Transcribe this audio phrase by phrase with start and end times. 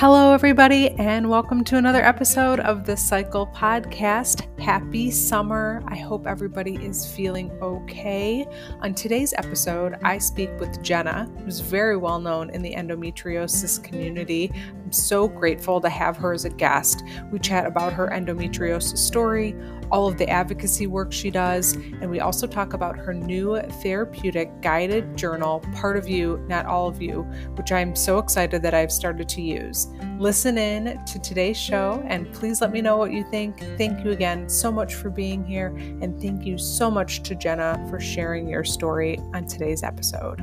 [0.00, 4.48] Hello, everybody, and welcome to another episode of the Cycle Podcast.
[4.58, 5.82] Happy summer.
[5.88, 8.46] I hope everybody is feeling okay.
[8.80, 14.50] On today's episode, I speak with Jenneh, who's very well known in the endometriosis community.
[14.54, 17.04] I'm so grateful to have her as a guest.
[17.30, 19.54] We chat about her endometriosis story,
[19.90, 24.60] all of the advocacy work she does, and we also talk about her new therapeutic
[24.60, 27.22] guided journal, Part of You, Not All of You,
[27.56, 29.88] which I'm so excited that I've started to use.
[30.18, 33.58] Listen in to today's show and please let me know what you think.
[33.78, 35.68] Thank you again so much for being here,
[36.00, 40.40] and thank you so much to Jenneh for sharing your story on today's episode.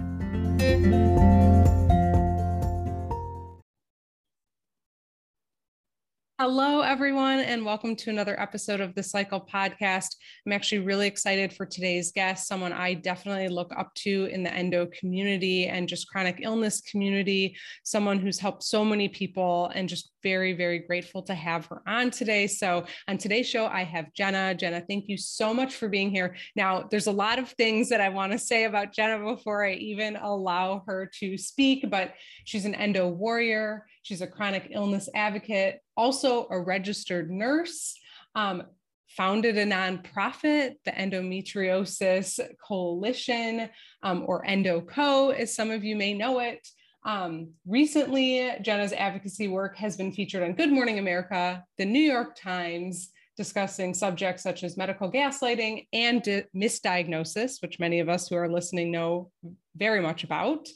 [6.40, 10.18] Hello, everyone, and welcome to another episode of the Cycle Podcast.
[10.46, 14.54] I'm actually really excited for today's guest, someone I definitely look up to in the
[14.54, 20.12] endo community and just chronic illness community, someone who's helped so many people, and just
[20.22, 22.46] very, very grateful to have her on today.
[22.46, 24.60] So, on today's show, I have Jenneh.
[24.60, 26.36] Jenneh, thank you so much for being here.
[26.56, 29.74] Now, there's a lot of things that I want to say about Jenneh before I
[29.74, 32.14] even allow her to speak, but
[32.46, 33.88] she's an endo warrior.
[34.08, 37.94] She's a chronic illness advocate, also a registered nurse,
[38.36, 38.64] um,
[39.10, 43.70] founded a nonprofit, the Endometriosis Coalition,
[44.04, 46.66] um, or EndoCo, as some of you may know it.
[47.06, 52.38] Um, recently, Jenneh's advocacy work has been featured on Good Morning America, the New York
[52.38, 56.24] Times, discussing subjects such as medical gaslighting and
[56.56, 59.32] misdiagnosis, which many of us who are listening know
[59.76, 60.70] very much about.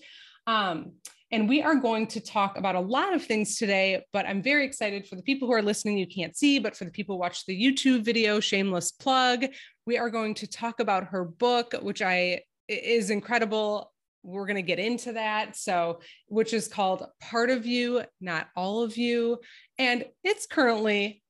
[0.48, 0.96] Um,
[1.32, 4.66] and we are going to talk about a lot of things today, but I'm very
[4.66, 7.20] excited for the people who are listening, you can't see, but for the people who
[7.20, 9.46] watch the YouTube video, shameless plug,
[9.86, 13.94] we are going to talk about her book, which I is incredible.
[14.24, 15.56] We're going to get into that.
[15.56, 19.40] So, which is called Part of You, Not All of You.
[19.78, 21.24] And it's currently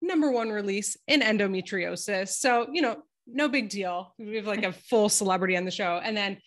[0.00, 2.28] number one release in endometriosis.
[2.28, 4.14] So, you know, no big deal.
[4.18, 6.00] We have like a full celebrity on the show.
[6.02, 6.38] And then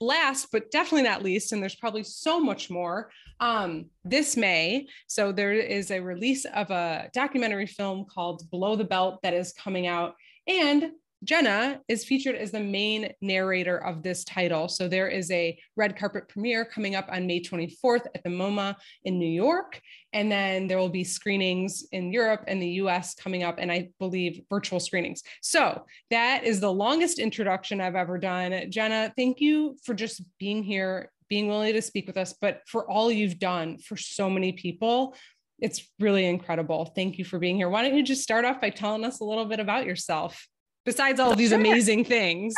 [0.00, 3.10] last but definitely not least and there's probably so much more
[3.40, 4.86] um, this may.
[5.08, 9.52] So there is a release of a documentary film called below the belt that is
[9.52, 10.14] coming out
[10.46, 10.92] and
[11.24, 14.68] Jenneh is featured as the main narrator of this title.
[14.68, 18.74] So there is a red carpet premiere coming up on May 24th at the MoMA
[19.04, 19.80] in New York.
[20.12, 23.90] And then there will be screenings in Europe and the US coming up, and I
[23.98, 25.22] believe virtual screenings.
[25.40, 28.52] So that is the longest introduction I've ever done.
[28.52, 32.90] Jenneh, thank you for just being here, being willing to speak with us, but for
[32.90, 35.14] all you've done for so many people.
[35.60, 36.86] It's really incredible.
[36.96, 37.68] Thank you for being here.
[37.68, 40.48] Why don't you just start off by telling us a little bit about yourself?
[40.84, 41.58] Besides all these sure.
[41.60, 42.54] amazing things.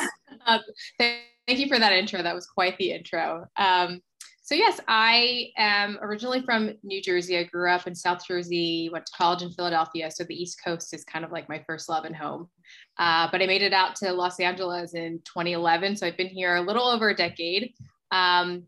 [0.47, 0.61] Um,
[0.99, 2.23] thank you for that intro.
[2.23, 3.47] That was quite the intro.
[3.57, 4.01] Um,
[4.45, 7.39] so yes, I am originally from New Jersey.
[7.39, 10.11] I grew up in South Jersey, went to college in Philadelphia.
[10.11, 12.51] So the East Coast is kind of like my first love and home.
[12.99, 15.97] Uh, but I made it out to Los Angeles in 2011.
[15.97, 17.73] So I've been here a little over a decade.
[18.11, 18.65] Um,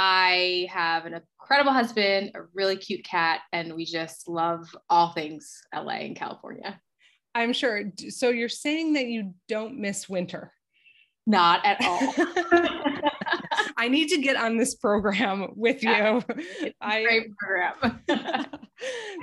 [0.00, 5.62] I have an incredible husband, a really cute cat, and we just love all things
[5.72, 6.80] LA and California.
[7.34, 7.84] I'm sure.
[8.08, 10.52] So you're saying that you don't miss winter?
[11.26, 12.14] Not at all.
[13.76, 16.72] I need to get on this program with yeah, you.
[16.80, 18.02] I, great program.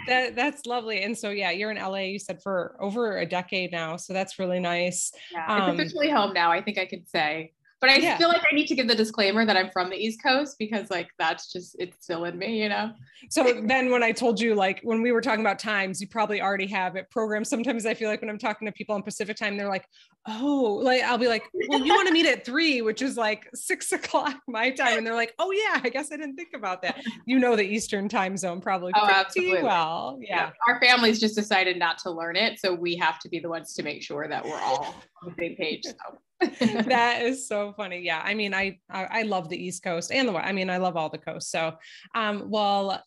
[0.07, 1.03] that that's lovely.
[1.03, 1.99] And so yeah, you're in LA.
[1.99, 5.11] You said for over a decade now, so that's really nice.
[5.31, 6.51] Yeah, um, it's officially home now.
[6.51, 7.53] I think I could say.
[7.79, 8.17] But I yeah.
[8.17, 10.89] feel like I need to give the disclaimer that I'm from the East Coast because
[10.89, 12.91] like that's just it's still in me, you know.
[13.29, 16.41] So then when I told you like when we were talking about times, you probably
[16.41, 17.45] already have it programmed.
[17.45, 19.85] Sometimes I feel like when I'm talking to people on Pacific time, they're like,
[20.27, 23.47] oh, like I'll be like, well, you want to meet at three, which is like
[23.53, 24.97] six o'clock my time.
[24.97, 26.99] And they're like, oh yeah, I guess I didn't think about that.
[27.27, 29.63] You know the Eastern time zone probably oh, pretty absolutely.
[29.63, 30.17] well.
[30.19, 30.35] Yeah.
[30.47, 30.51] yeah.
[30.67, 32.59] Our families just decided not to learn it.
[32.59, 35.35] So we have to be the ones to make sure that we're all on the
[35.37, 35.83] same page.
[35.83, 35.93] So
[36.59, 38.01] that is so funny.
[38.01, 38.21] Yeah.
[38.23, 41.09] I mean, I, I, love the East Coast and the I mean, I love all
[41.09, 41.51] the coasts.
[41.51, 41.73] So,
[42.13, 43.03] um, well,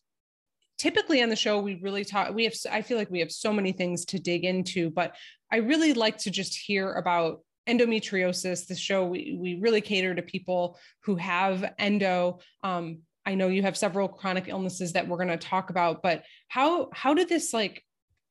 [0.80, 3.52] typically on the show we really talk we have i feel like we have so
[3.52, 5.14] many things to dig into but
[5.52, 10.22] i really like to just hear about endometriosis the show we, we really cater to
[10.22, 15.28] people who have endo um, i know you have several chronic illnesses that we're going
[15.28, 17.84] to talk about but how how did this like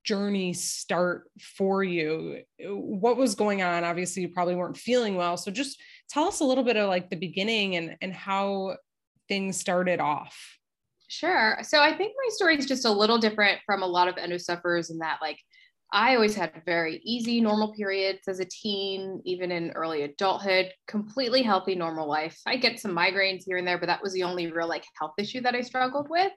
[0.03, 2.41] journey start for you?
[2.59, 3.83] What was going on?
[3.83, 5.37] Obviously, you probably weren't feeling well.
[5.37, 8.77] So just tell us a little bit of like the beginning and, and how
[9.27, 10.57] things started off.
[11.07, 11.57] Sure.
[11.63, 14.37] So I think my story is just a little different from a lot of endo
[14.37, 15.39] sufferers in that like
[15.91, 21.41] I always had very easy, normal periods as a teen, even in early adulthood, completely
[21.41, 22.39] healthy, normal life.
[22.45, 25.13] I get some migraines here and there, but that was the only real like health
[25.17, 26.31] issue that I struggled with.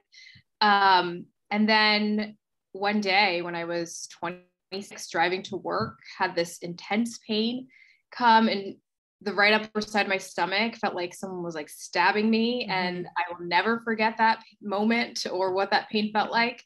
[0.59, 2.37] Um, and then
[2.73, 7.67] one day when I was 26 driving to work, had this intense pain
[8.11, 8.75] come and
[9.21, 12.63] the right upper side of my stomach felt like someone was like stabbing me.
[12.63, 12.71] Mm-hmm.
[12.71, 16.63] And I will never forget that moment or what that pain felt like.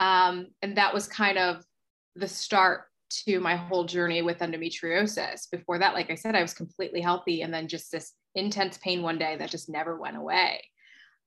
[0.00, 1.62] Um, and that was kind of
[2.16, 5.50] the start to my whole journey with endometriosis.
[5.50, 7.42] Before that, like I said, I was completely healthy.
[7.42, 10.62] And then just this intense pain one day that just never went away.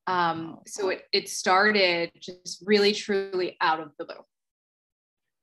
[0.08, 4.16] Um, so it, it started just really, truly out of the blue.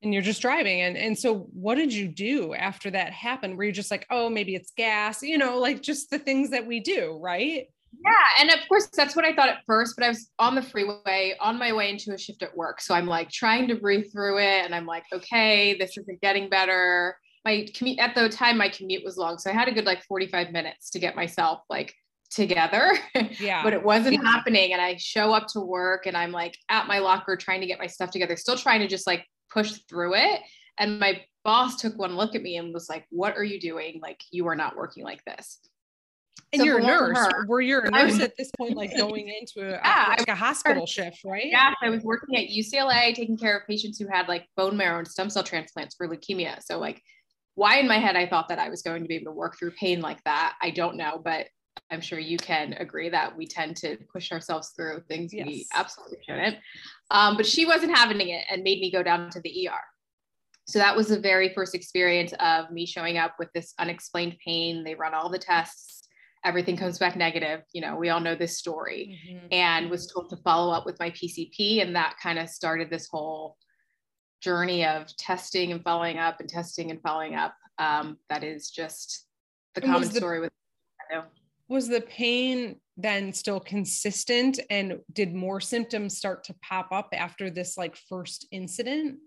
[0.03, 0.81] And you're just driving.
[0.83, 3.57] And and so what did you do after that happened?
[3.57, 6.67] Were you just like oh maybe it's gas you know like just the things that
[6.67, 7.67] we do right?
[8.05, 10.63] Yeah and of course that's what i thought at first but i was on the
[10.63, 12.81] freeway on my way into a shift at work.
[12.81, 16.49] So i'm like trying to breathe through it and i'm like okay this isn't getting
[16.49, 17.17] better.
[17.45, 20.05] My commute at the time my commute was long so i had a good like
[20.05, 21.95] 45 minutes to get myself like
[22.31, 22.99] together
[23.41, 24.23] yeah but it wasn't yeah.
[24.23, 27.67] happening and i show up to work and i'm like at my locker trying to
[27.67, 30.41] get my stuff together still trying to just like push through it.
[30.79, 34.01] And my boss took one look at me and was like, What are you doing?
[34.03, 35.59] Like, you are not working like this.
[36.53, 37.19] And so you're a nurse.
[37.19, 40.35] Her, Were you a nurse at this point, like going into a, yeah, like a
[40.35, 41.47] hospital shift, right?
[41.47, 44.99] Yeah, I was working at UCLA taking care of patients who had like bone marrow
[44.99, 46.63] and stem cell transplants for leukemia.
[46.63, 47.03] So, like,
[47.55, 49.59] why in my head I thought that I was going to be able to work
[49.59, 51.21] through pain like that, I don't know.
[51.23, 51.49] But
[51.91, 55.47] I'm sure you can agree that we tend to push ourselves through things yes.
[55.47, 56.57] we absolutely shouldn't.
[57.11, 59.81] Um, but she wasn't having it and made me go down to the ER.
[60.67, 64.85] So that was the very first experience of me showing up with this unexplained pain.
[64.85, 65.99] They run all the tests,
[66.45, 67.63] everything comes back negative.
[67.73, 69.47] You know, we all know this story, mm-hmm.
[69.51, 71.83] and was told to follow up with my PCP.
[71.83, 73.57] And that kind of started this whole
[74.41, 77.55] journey of testing and following up and testing and following up.
[77.79, 79.27] Um, that is just
[79.75, 80.53] the common the, story with.
[81.69, 84.59] Was the pain then still consistent?
[84.71, 89.19] And did more symptoms start to pop up after this like first incident?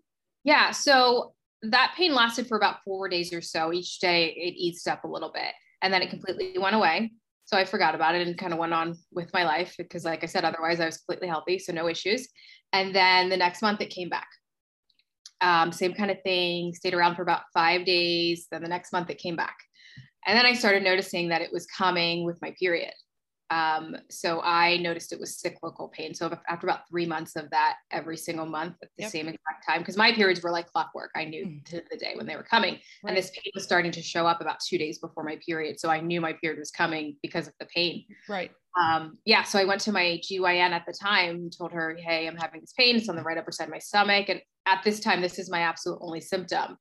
[0.44, 1.34] Yeah so
[1.64, 3.72] that pain lasted for about four days or so.
[3.72, 7.12] Each day it eased up a little bit and then it completely went away.
[7.46, 10.24] So i forgot about it and kind of went on with my life because like
[10.24, 12.28] i said otherwise i was completely healthy so no issues.
[12.74, 14.28] And then the next month it came back.
[15.42, 19.10] Um, same kind of thing stayed around for about five days then the next month
[19.10, 19.58] it came back
[20.26, 22.94] and then I started noticing that it was coming with my period.
[23.52, 26.14] Um, so I noticed it was cyclical pain.
[26.14, 29.12] So after about three months of that, every single month at the yep.
[29.12, 31.12] same exact time, because my periods were like clockwork.
[31.18, 31.66] I knew mm.
[31.66, 33.10] to the day when they were coming, right.
[33.10, 35.82] and this pain was starting to show up about two days before my period.
[35.82, 38.06] So I knew my period was coming because of the pain.
[38.30, 38.52] Right.
[38.82, 39.44] Um, yeah.
[39.44, 42.72] So I went to my GYN at the time, told her, "Hey, I'm having this
[42.72, 42.96] pain.
[42.96, 45.52] It's on the right upper side of my stomach, and at this time, this is
[45.52, 46.78] my absolute only symptom."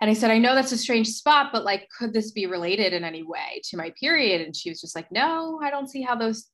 [0.00, 2.92] And I said, I know that's a strange spot, but like, could this be related
[2.92, 4.40] in any way to my period?
[4.40, 6.46] And she was just like, no, I don't see how those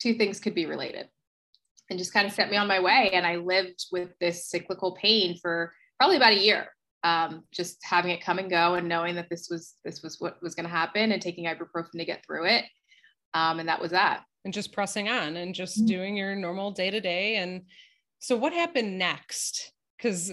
[0.00, 1.08] two things could be related.
[1.90, 3.10] And just kind of set me on my way.
[3.12, 6.68] And I lived with this cyclical pain for probably about a year.
[7.02, 10.42] Um, just having it come and go and knowing that this was this was what
[10.42, 12.64] was going to happen and taking ibuprofen to get through it.
[13.34, 14.22] Um, and that was that.
[14.46, 15.86] And just pressing on and just mm-hmm.
[15.86, 17.36] doing your normal day to day.
[17.36, 17.62] And
[18.20, 19.72] so what happened next?
[19.98, 20.32] Because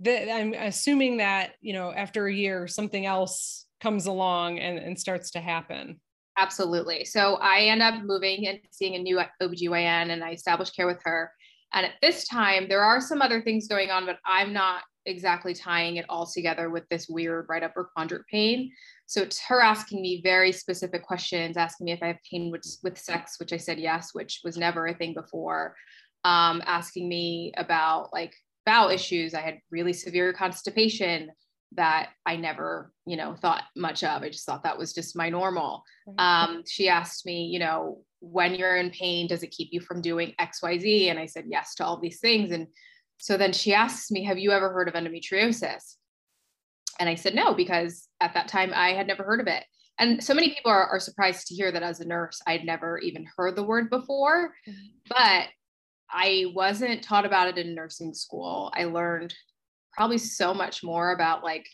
[0.00, 4.98] that I'm assuming that, you know, after a year, something else comes along and, and
[4.98, 6.00] starts to happen.
[6.36, 7.04] Absolutely.
[7.04, 11.00] So I end up moving and seeing a new OBGYN and I established care with
[11.04, 11.30] her.
[11.72, 15.54] And at this time, there are some other things going on, but I'm not exactly
[15.54, 18.72] tying it all together with this weird right upper quadrant pain.
[19.06, 22.64] So it's her asking me very specific questions, asking me if I have pain with,
[22.82, 25.76] with sex, which I said yes, which was never a thing before.
[26.24, 28.34] Um, asking me about like
[28.66, 29.34] bowel issues.
[29.34, 31.30] I had really severe constipation
[31.76, 34.22] that I never, you know, thought much of.
[34.22, 35.82] I just thought that was just my normal.
[36.18, 40.00] Um, she asked me, you know, when you're in pain, does it keep you from
[40.00, 41.10] doing XYZ?
[41.10, 42.52] And I said yes to all these things.
[42.52, 42.68] And
[43.18, 45.96] so then she asks me, Have you ever heard of endometriosis?
[47.00, 49.64] And I said no, because at that time I had never heard of it.
[49.98, 52.98] And so many people are, are surprised to hear that as a nurse, I'd never
[52.98, 54.54] even heard the word before.
[54.68, 54.86] Mm-hmm.
[55.08, 55.48] But
[56.14, 58.72] I wasn't taught about it in nursing school.
[58.74, 59.34] I learned
[59.92, 61.66] probably so much more about like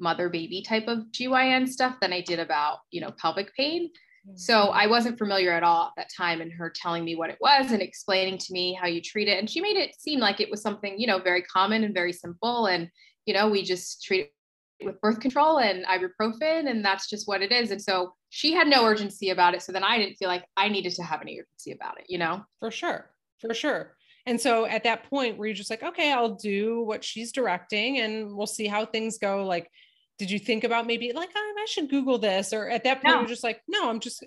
[0.00, 3.90] mother baby type of GYN stuff than I did about, you know, pelvic pain.
[4.34, 4.78] So mm-hmm.
[4.78, 7.70] I wasn't familiar at all at that time and her telling me what it was
[7.70, 9.38] and explaining to me how you treat it.
[9.38, 12.12] And she made it seem like it was something, you know, very common and very
[12.12, 12.66] simple.
[12.66, 12.90] And,
[13.24, 14.32] you know, we just treat
[14.80, 17.70] it with birth control and ibuprofen and that's just what it is.
[17.70, 19.62] And so she had no urgency about it.
[19.62, 22.18] So then I didn't feel like I needed to have any urgency about it, you
[22.18, 22.44] know?
[22.58, 23.10] For sure
[23.40, 23.96] for sure.
[24.26, 28.00] And so at that point where you're just like, okay, I'll do what she's directing
[28.00, 29.44] and we'll see how things go.
[29.44, 29.70] Like,
[30.18, 32.52] did you think about maybe like, oh, I should Google this?
[32.52, 33.20] Or at that point, no.
[33.20, 34.24] you're just like, no, I'm just,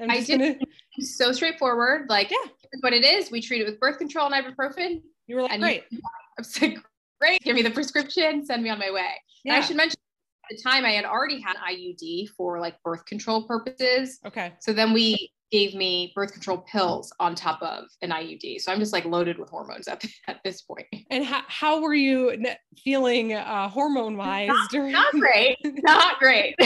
[0.00, 0.54] I'm just I gonna...
[1.00, 2.08] so straightforward.
[2.08, 2.50] Like, Yeah.
[2.80, 3.30] what it is.
[3.30, 5.00] We treat it with birth control and ibuprofen.
[5.26, 5.84] You were like, great.
[5.92, 5.98] I
[6.38, 6.78] was like,
[7.20, 9.14] great, give me the prescription, send me on my way.
[9.44, 9.96] And I should mention
[10.50, 14.18] at the time I had already had IUD for like birth control purposes.
[14.26, 14.52] Okay.
[14.60, 18.60] So then we gave me birth control pills on top of an IUD.
[18.60, 20.86] So I'm just like loaded with hormones at, at this point.
[21.10, 22.36] And how, how were you
[22.82, 24.92] feeling uh, hormone wise during?
[24.92, 25.58] Not great.
[25.62, 26.54] Not great.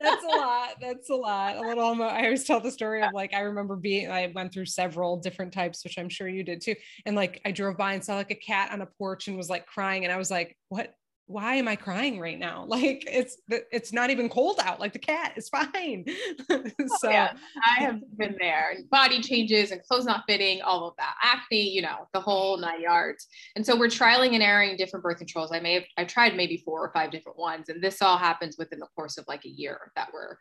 [0.00, 0.68] That's a lot.
[0.80, 1.56] That's a lot.
[1.56, 2.02] A little.
[2.02, 4.10] I always tell the story of like I remember being.
[4.10, 6.74] I went through several different types, which I'm sure you did too.
[7.06, 9.48] And like I drove by and saw like a cat on a porch and was
[9.48, 10.94] like crying, and I was like, "What?
[11.26, 12.66] Why am I crying right now?
[12.74, 14.80] Like it's it's not even cold out.
[14.80, 16.04] Like the cat is fine."
[16.50, 17.32] Oh, so yeah.
[17.76, 21.70] I have been there and body changes and clothes not fitting, all of that, acne,
[21.70, 23.28] you know, the whole nine yards.
[23.56, 25.52] And so we're trialing and erroring different birth controls.
[25.52, 27.68] I may have, I've tried maybe four or five different ones.
[27.68, 30.36] And this all happens within the course of like a year that we're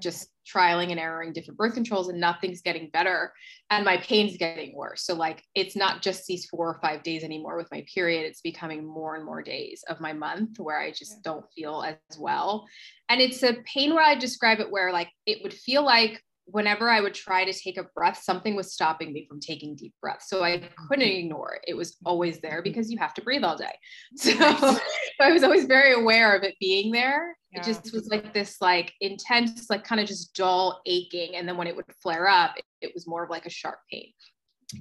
[0.00, 3.32] just trialing and erroring different birth controls and nothing's getting better.
[3.70, 5.04] And my pain's getting worse.
[5.04, 8.24] So like it's not just these four or five days anymore with my period.
[8.24, 12.18] It's becoming more and more days of my month where i just don't feel as
[12.18, 12.66] well.
[13.08, 16.88] And it's a pain where i describe it where like it would feel like whenever
[16.88, 20.28] i would try to take a breath something was stopping me from taking deep breaths.
[20.28, 21.62] So i couldn't ignore it.
[21.66, 23.74] It was always there because you have to breathe all day.
[24.16, 24.78] So, so
[25.20, 27.36] i was always very aware of it being there.
[27.52, 27.60] Yeah.
[27.60, 31.36] it just was like this like intense like kind of just dull aching.
[31.36, 33.78] And then when it would flare up it, it was more of like a sharp
[33.90, 34.12] pain.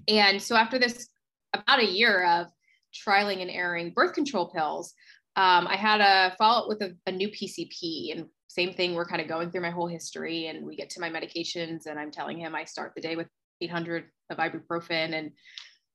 [0.08, 1.10] And so after this
[1.54, 2.48] about a year of
[2.94, 4.94] trialing and erroring birth control pills
[5.36, 9.22] um, i had a follow-up with a, a new pcp and same thing we're kind
[9.22, 12.38] of going through my whole history and we get to my medications and i'm telling
[12.38, 13.28] him i start the day with
[13.62, 15.32] 800 of ibuprofen and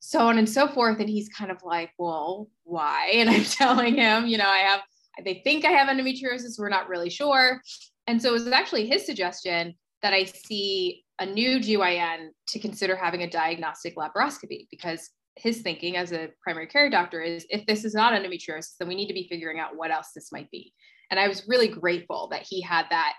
[0.01, 3.97] so on and so forth and he's kind of like well why and i'm telling
[3.97, 4.81] him you know i have
[5.23, 6.59] they think I have endometriosis.
[6.59, 7.63] We're not really sure.
[8.07, 12.97] And so it was actually his suggestion that I see a new GYN to consider
[12.97, 17.85] having a diagnostic laparoscopy because his thinking as a primary care doctor is if this
[17.85, 20.73] is not endometriosis, then we need to be figuring out what else this might be.
[21.11, 23.15] And I was really grateful that he had that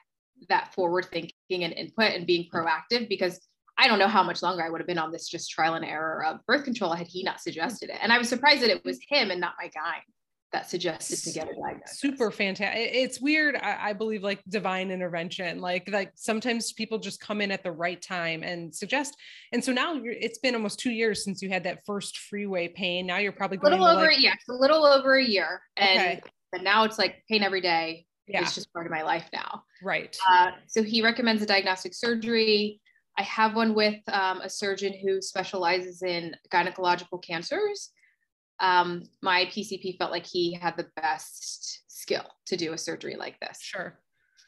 [0.50, 3.39] that forward thinking and input and being proactive because
[3.77, 5.86] I don't know how much longer I would have been on this just trial and
[5.86, 7.98] error of birth control had he not suggested it.
[8.01, 9.98] And I was surprised that it was him and not my guy
[10.51, 12.00] that suggested to get a diagnosis.
[12.00, 17.20] super fantastic it's weird I, I believe like divine intervention like like sometimes people just
[17.20, 19.18] come in at the right time and suggest
[19.51, 22.70] and so now you're, it's been almost two years since you had that first freeway
[22.70, 25.24] pain now you're probably A going little to, over, like, yeah, a little over a
[25.25, 25.62] year.
[25.75, 26.22] And, Okay.
[26.55, 28.05] And now it's like pain every day.
[28.27, 29.63] yeah It's just part of my life now.
[29.83, 32.81] right Uh, so he recommends a diagnostic surgery.
[33.17, 37.91] I have one with um, a surgeon who specializes in gynecological cancers.
[38.59, 43.39] Um, my PCP felt like he had the best skill to do a surgery like
[43.39, 43.59] this.
[43.62, 44.00] sure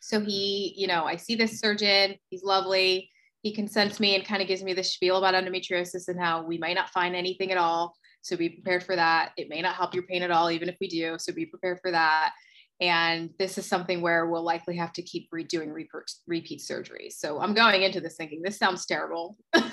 [0.02, 3.10] So he, you know, I see this surgeon, he's lovely.
[3.44, 6.58] He consents me and kind of gives me the spiel about endometriosis and how we
[6.58, 7.96] might not find anything at all.
[8.28, 9.32] So be prepared for that.
[9.38, 11.16] It may not help your pain at all, even if we do.
[11.18, 12.34] So be prepared for that.
[12.80, 17.14] And this is something where we'll likely have to keep redoing repeat, repeat surgeries.
[17.14, 19.36] So I'm going into this thinking this sounds terrible.
[19.54, 19.64] well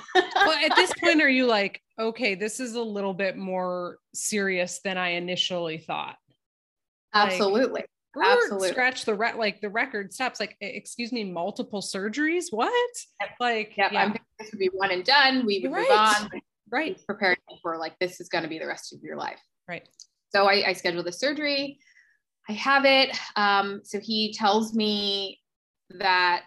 [0.64, 4.96] at this point are you like okay this is a little bit more serious than
[4.98, 6.16] i initially thought
[7.12, 7.84] Absolutely.
[8.16, 8.68] Or Absolutely.
[8.68, 12.72] scratch the re- like the record stops like "E- excuse me multiple surgeries what
[13.40, 13.92] like Yep.
[13.92, 15.44] yeah I'm this would be one and done.
[15.46, 16.22] We would move Right.
[16.22, 16.30] on.
[16.70, 19.40] Right Preparing for like this is going to be the rest of your life.
[19.68, 19.86] right
[20.34, 21.78] So I, I scheduled the surgery.
[22.48, 23.16] I have it.
[23.36, 25.40] Um, so he tells me
[25.90, 26.46] that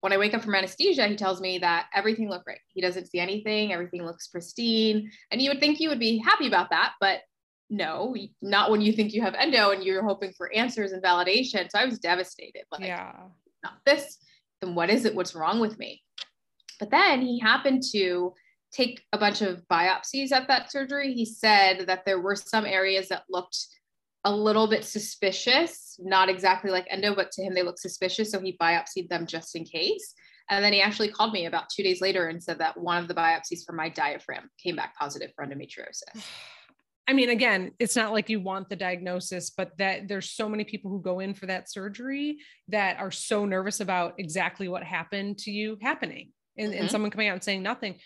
[0.00, 2.60] when I wake up from anesthesia, he tells me that everything looked great.
[2.68, 3.72] He doesn't see anything.
[3.72, 5.10] Everything looks pristine.
[5.30, 7.20] And you would think you would be happy about that, but
[7.68, 11.70] no, not when you think you have endo and you're hoping for answers and validation.
[11.70, 12.62] So I was devastated.
[12.70, 13.12] Like, yeah
[13.62, 14.18] not this,
[14.60, 15.14] then what is it?
[15.14, 16.02] What's wrong with me?
[16.78, 18.34] But then he happened to
[18.72, 21.12] take a bunch of biopsies at that surgery.
[21.12, 23.58] He said that there were some areas that looked
[24.24, 28.30] a little bit suspicious, not exactly like endo, but to him they looked suspicious.
[28.30, 30.14] So he biopsied them just in case.
[30.50, 33.08] And then he actually called me about two days later and said that one of
[33.08, 36.02] the biopsies from my diaphragm came back positive for endometriosis.
[37.08, 40.62] I mean, again, it's not like you want the diagnosis, but that there's so many
[40.62, 45.38] people who go in for that surgery that are so nervous about exactly what happened
[45.38, 46.90] to you happening and, and Mhm.
[46.90, 47.98] someone coming out and saying nothing.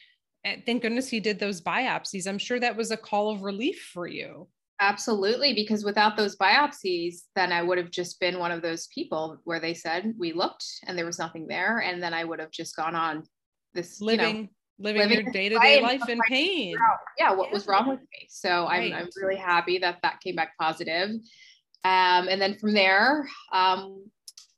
[0.45, 2.27] And thank goodness he did those biopsies.
[2.27, 4.49] I'm sure that was a call of relief for you.
[4.81, 9.39] Absolutely, because without those biopsies, then I would have just been one of those people
[9.45, 12.51] where they said we looked and there was nothing there, and then I would have
[12.51, 13.23] just gone on
[13.73, 14.49] this you know, Living,
[14.79, 16.77] living, living your day to day life, in pain.
[17.19, 18.27] yeah, what was wrong with me.
[18.29, 21.11] So I'm, I'm really happy that that came back positive.
[21.85, 24.07] Um, and then from there, um,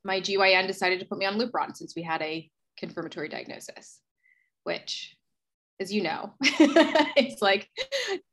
[0.05, 4.01] my GYN decided to put me on Lupron since we had a confirmatory diagnosis,
[4.63, 5.16] which,
[5.81, 7.69] as you know, it's like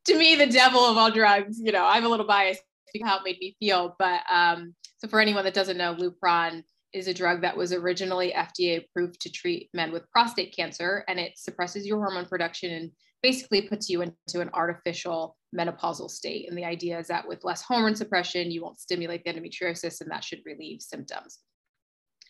[0.06, 1.60] to me the devil of all drugs.
[1.60, 2.62] You know, I'm a little biased
[3.04, 7.08] how it made me feel, but um, so for anyone that doesn't know, Lupron is
[7.08, 11.34] a drug that was originally FDA approved to treat men with prostate cancer, and it
[11.38, 12.92] suppresses your hormone production and
[13.24, 16.48] basically puts you into an artificial menopausal state.
[16.48, 20.12] And the idea is that with less hormone suppression, you won't stimulate the endometriosis, and
[20.12, 21.40] that should relieve symptoms.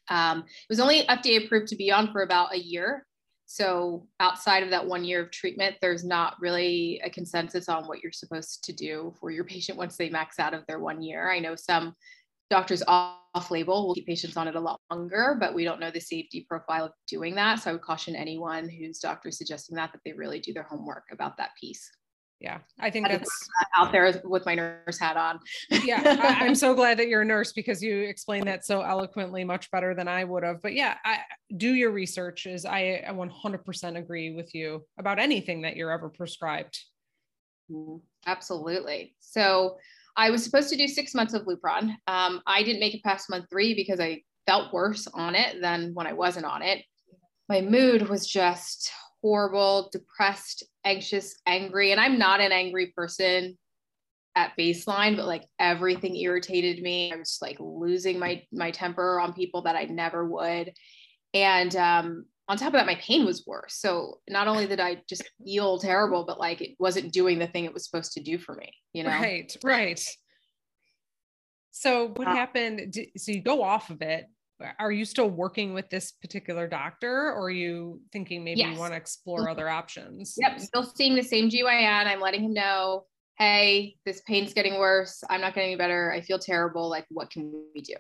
[0.09, 3.05] Um, it was only FDA approved to be on for about a year.
[3.53, 8.01] So outside of that one year of treatment, there's not really a consensus on what
[8.01, 11.31] you're supposed to do for your patient once they max out of their one year.
[11.31, 11.93] I know some
[12.49, 15.91] doctors off label will keep patients on it a lot longer, but we don't know
[15.91, 17.59] the safety profile of doing that.
[17.59, 20.63] So I would caution anyone whose doctor is suggesting that, that they really do their
[20.63, 21.91] homework about that piece.
[22.43, 25.39] Yeah, I think that's out there with my nurse hat on.
[25.85, 26.01] yeah,
[26.41, 29.71] I, am so glad that you're a nurse because you explained that so eloquently, much
[29.71, 30.61] better than I would have.
[30.61, 31.19] But yeah, I,
[31.55, 32.45] do your research.
[32.45, 36.77] Is I, I 100% agree with you about anything that you're ever prescribed.
[37.71, 37.99] Mm-hmm.
[38.27, 39.15] Absolutely.
[39.21, 39.77] So
[40.17, 41.95] I was supposed to do six months of Lupron.
[42.07, 45.93] Um, I didn't make it past month three because I felt worse on it than
[45.93, 46.83] when I wasn't on it.
[47.47, 48.91] My mood was just
[49.23, 51.91] horrible, depressed, anxious, angry.
[51.91, 53.57] And I'm not an angry person
[54.35, 57.11] at baseline, but like everything irritated me.
[57.11, 60.73] I was like losing my my temper on people that I never would.
[61.33, 63.75] And um, on top of that, my pain was worse.
[63.75, 67.65] So not only did I just feel terrible, but like it wasn't doing the thing
[67.65, 69.09] it was supposed to do for me, you know?
[69.09, 70.05] Right, right.
[71.71, 72.95] So what uh, happened?
[73.17, 74.25] So you go off of it.
[74.79, 78.73] Are you still working with this particular doctor or are you thinking maybe yes.
[78.73, 80.35] you want to explore other options?
[80.37, 82.07] Yep, still seeing the same GYN.
[82.07, 83.05] I'm letting him know,
[83.37, 85.23] hey, this pain's getting worse.
[85.29, 86.11] I'm not getting any better.
[86.11, 86.89] I feel terrible.
[86.89, 87.95] Like, what can we do?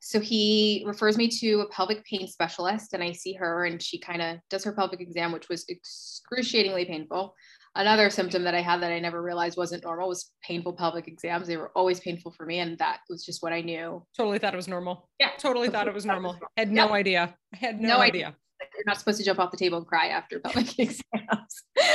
[0.00, 3.98] so he refers me to a pelvic pain specialist and i see her and she
[3.98, 7.34] kind of does her pelvic exam which was excruciatingly painful
[7.78, 11.46] another symptom that i had that i never realized wasn't normal was painful pelvic exams.
[11.46, 14.04] They were always painful for me and that was just what i knew.
[14.16, 15.08] Totally thought it was normal.
[15.18, 15.30] Yeah.
[15.38, 16.38] Totally thought it was normal.
[16.56, 17.34] Had no idea.
[17.54, 18.26] I had no, no idea.
[18.26, 18.36] idea.
[18.76, 21.02] You're not supposed to jump off the table and cry after pelvic exams.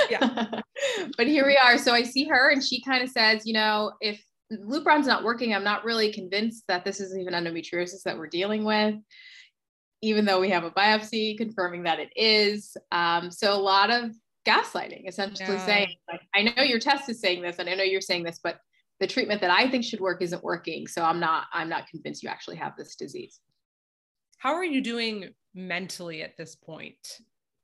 [0.09, 0.47] Yeah.
[1.17, 1.77] But here we are.
[1.77, 5.53] So i see her and she kind of says you know if Lupron's not working,
[5.53, 8.95] I'm not really convinced that this is even endometriosis that we're dealing with,
[10.01, 12.75] even though we have a biopsy confirming that it is.
[12.91, 14.11] Um, so a lot of
[14.45, 15.65] gaslighting, essentially yeah.
[15.65, 18.39] saying, like, I know your test is saying this, and I know you're saying this,
[18.43, 18.59] but
[18.99, 20.87] the treatment that I think should work isn't working.
[20.87, 23.39] So I'm not, I'm not convinced you actually have this disease.
[24.37, 26.97] How are you doing mentally at this point?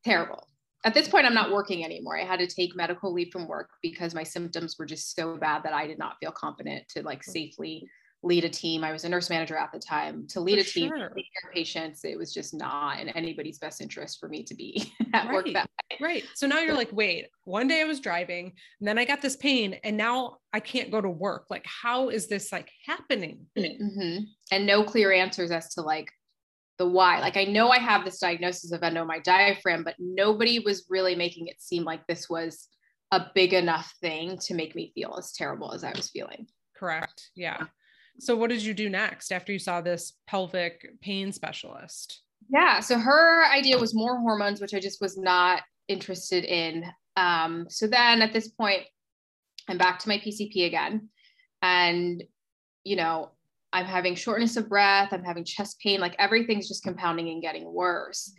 [0.04, 0.48] Terrible
[0.86, 2.18] at this point, I'm not working anymore.
[2.18, 5.63] I had to take medical leave from work because my symptoms were just so bad
[5.63, 7.32] that I did not feel competent to like mm.
[7.32, 7.88] safely
[8.24, 8.84] lead a team.
[8.84, 10.26] I was a nurse manager at the time.
[10.30, 11.12] To lead for a team, sure.
[11.54, 15.34] patients, it was just not in anybody's best interest for me to be at right.
[15.34, 15.70] work that.
[16.00, 16.24] Right.
[16.34, 19.36] So now you're like, wait, one day I was driving and then I got this
[19.36, 21.46] pain and now I can't go to work.
[21.50, 23.48] Like, how is this like happening?
[23.58, 24.24] Mm-hmm.
[24.52, 26.10] And no clear answers as to like
[26.78, 27.20] the why.
[27.20, 31.16] Like I know I have this diagnosis of endo my diaphragm, but nobody was really
[31.16, 32.68] making it seem like this was
[33.12, 36.48] a big enough thing to make me feel as terrible as I was feeling.
[36.76, 37.30] Correct.
[37.36, 37.66] Yeah.
[38.20, 42.22] So what did you do next after you saw this pelvic pain specialist?
[42.50, 42.80] Yeah.
[42.80, 46.86] So her idea was more hormones, which I just was not interested in.
[47.17, 48.84] Um, so then at this point,
[49.67, 51.10] I'm back to my PCP again.
[51.62, 52.23] And,
[52.86, 53.32] you know,
[53.73, 57.71] I'm having shortness of breath, I'm having chest pain, like everything's just compounding and getting
[57.71, 58.34] worse.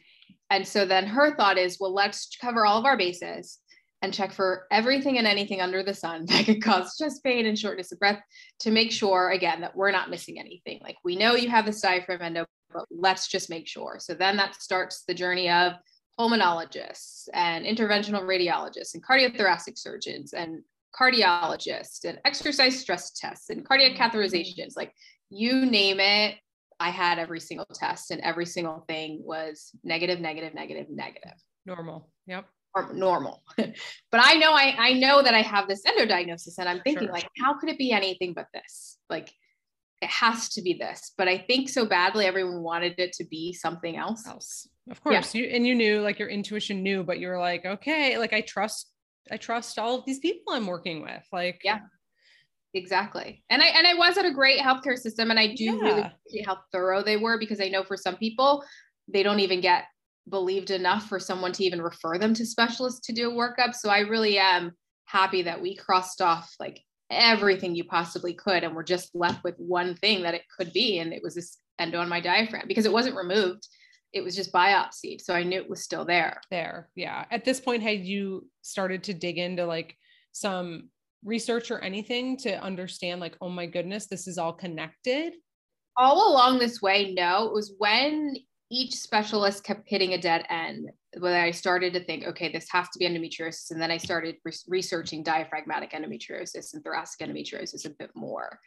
[0.48, 3.58] And so then her thought is, well, let's cover all of our bases
[4.02, 7.58] and check for everything and anything under the sun that could cause chest pain and
[7.58, 8.20] shortness of breath
[8.60, 10.80] to make sure, again, that we're not missing anything.
[10.82, 13.98] Like we know you have this diaphragm endo, but let's just make sure.
[14.00, 15.74] So then that starts the journey of
[16.20, 20.62] pulmonologists and interventional radiologists and cardiothoracic surgeons and
[20.98, 24.76] cardiologists and exercise stress tests and cardiac catheterizations.
[24.76, 24.92] Like
[25.30, 26.36] you name it,
[26.78, 31.32] I had every single test and every single thing was negative, negative, negative, negative.
[31.64, 32.10] Normal.
[32.26, 32.44] Yep.
[32.74, 33.42] Or normal.
[33.56, 33.72] but
[34.12, 37.12] I know I I know that I have this endo diagnosis and I'm thinking sure.
[37.12, 38.98] like, how could it be anything but this?
[39.08, 39.32] Like
[40.00, 41.12] it has to be this.
[41.18, 44.26] But I think so badly everyone wanted it to be something else.
[44.26, 44.68] Else.
[44.90, 45.34] Of course.
[45.34, 45.42] Yeah.
[45.42, 48.40] You and you knew like your intuition knew, but you were like, okay, like I
[48.40, 48.90] trust
[49.30, 51.24] I trust all of these people I'm working with.
[51.32, 51.80] Like yeah
[52.74, 55.82] exactly and i and i was at a great healthcare system and i do yeah.
[55.82, 58.64] really see how thorough they were because i know for some people
[59.08, 59.84] they don't even get
[60.28, 63.90] believed enough for someone to even refer them to specialists to do a workup so
[63.90, 64.70] i really am
[65.06, 66.80] happy that we crossed off like
[67.10, 71.00] everything you possibly could and we're just left with one thing that it could be
[71.00, 73.66] and it was this endo on my diaphragm because it wasn't removed
[74.12, 75.20] it was just biopsied.
[75.20, 76.40] So I knew it was still there.
[76.50, 76.88] There.
[76.94, 77.24] Yeah.
[77.30, 79.96] At this point, had you started to dig into like
[80.32, 80.90] some
[81.24, 85.34] research or anything to understand, like, oh my goodness, this is all connected?
[85.96, 87.46] All along this way, no.
[87.46, 88.36] It was when
[88.70, 92.88] each specialist kept hitting a dead end when I started to think, okay, this has
[92.90, 93.72] to be endometriosis.
[93.72, 98.60] And then I started re- researching diaphragmatic endometriosis and thoracic endometriosis a bit more.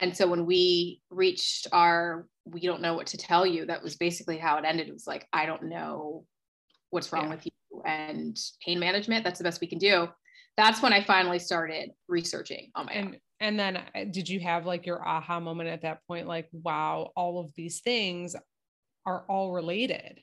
[0.00, 3.96] And so when we reached our, we don't know what to tell you, that was
[3.96, 4.88] basically how it ended.
[4.88, 6.26] It was like, I don't know
[6.90, 7.34] what's wrong yeah.
[7.34, 9.24] with you and pain management.
[9.24, 10.08] That's the best we can do.
[10.58, 13.16] That's when I finally started researching on my and, own.
[13.40, 16.28] And then uh, did you have like your aha moment at that point?
[16.28, 18.36] Like, wow, all of these things
[19.06, 20.20] are all related.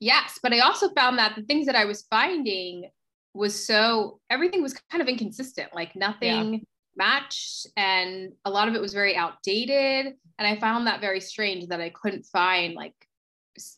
[0.00, 2.90] Yes, but I also found that the things that I was finding
[3.32, 6.60] was so everything was kind of inconsistent, like nothing yeah.
[6.96, 10.14] matched, and a lot of it was very outdated.
[10.38, 12.94] And I found that very strange that I couldn't find like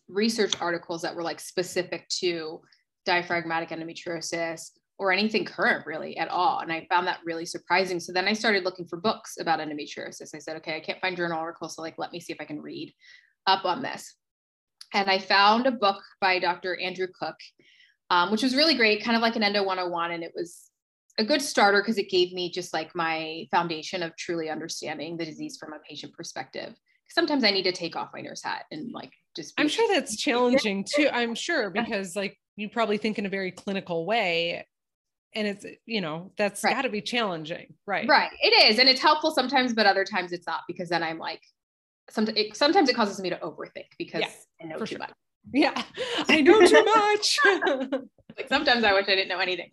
[0.09, 2.61] research articles that were like specific to
[3.05, 6.61] diaphragmatic endometriosis or anything current really at all.
[6.61, 8.01] And I found that really surprising.
[8.01, 10.35] So then I started looking for books about endometriosis.
[10.35, 11.77] I said, okay, I can't find journal articles.
[11.77, 12.95] So like, let me see if I can read
[13.47, 14.15] up on this
[14.95, 16.79] and I found a book by Dr.
[16.81, 17.37] Andrew Cook,
[18.11, 20.13] um, which was really great, kind of like an Endo 101.
[20.13, 20.71] And it was
[21.19, 25.25] a good starter because it gave me just like my foundation of truly understanding the
[25.25, 26.75] disease from a patient perspective.
[27.09, 29.55] Sometimes I need to take off my nurse hat and like just.
[29.59, 31.09] I'm sure that's challenging too.
[31.13, 34.67] I'm sure because like you probably think in a very clinical way
[35.35, 36.75] and it's you know that's right.
[36.75, 40.33] got to be challenging right right it is and it's helpful sometimes but other times
[40.33, 41.43] it's not because then i'm like
[42.11, 44.31] sometimes it, sometimes it causes me to overthink because yeah,
[44.63, 44.99] I know too sure.
[44.99, 45.13] much.
[45.53, 45.81] Yeah,
[46.29, 47.39] I know too much.
[48.37, 49.71] like sometimes I wish I didn't know anything.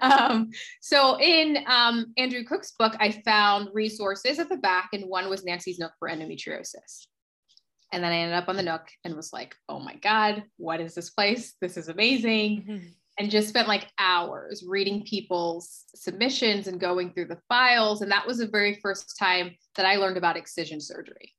[0.00, 5.28] Um, so in um, Andrew Cook's book, I found resources at the back, and one
[5.28, 7.06] was Nancy's Nook for endometriosis.
[7.92, 10.80] And then I ended up on the Nook and was like, oh my God, what
[10.80, 11.54] is this place?
[11.60, 12.64] This is amazing.
[12.68, 12.86] Mm-hmm.
[13.18, 18.02] And just spent like hours reading people's submissions and going through the files.
[18.02, 21.32] And that was the very first time that I learned about excision surgery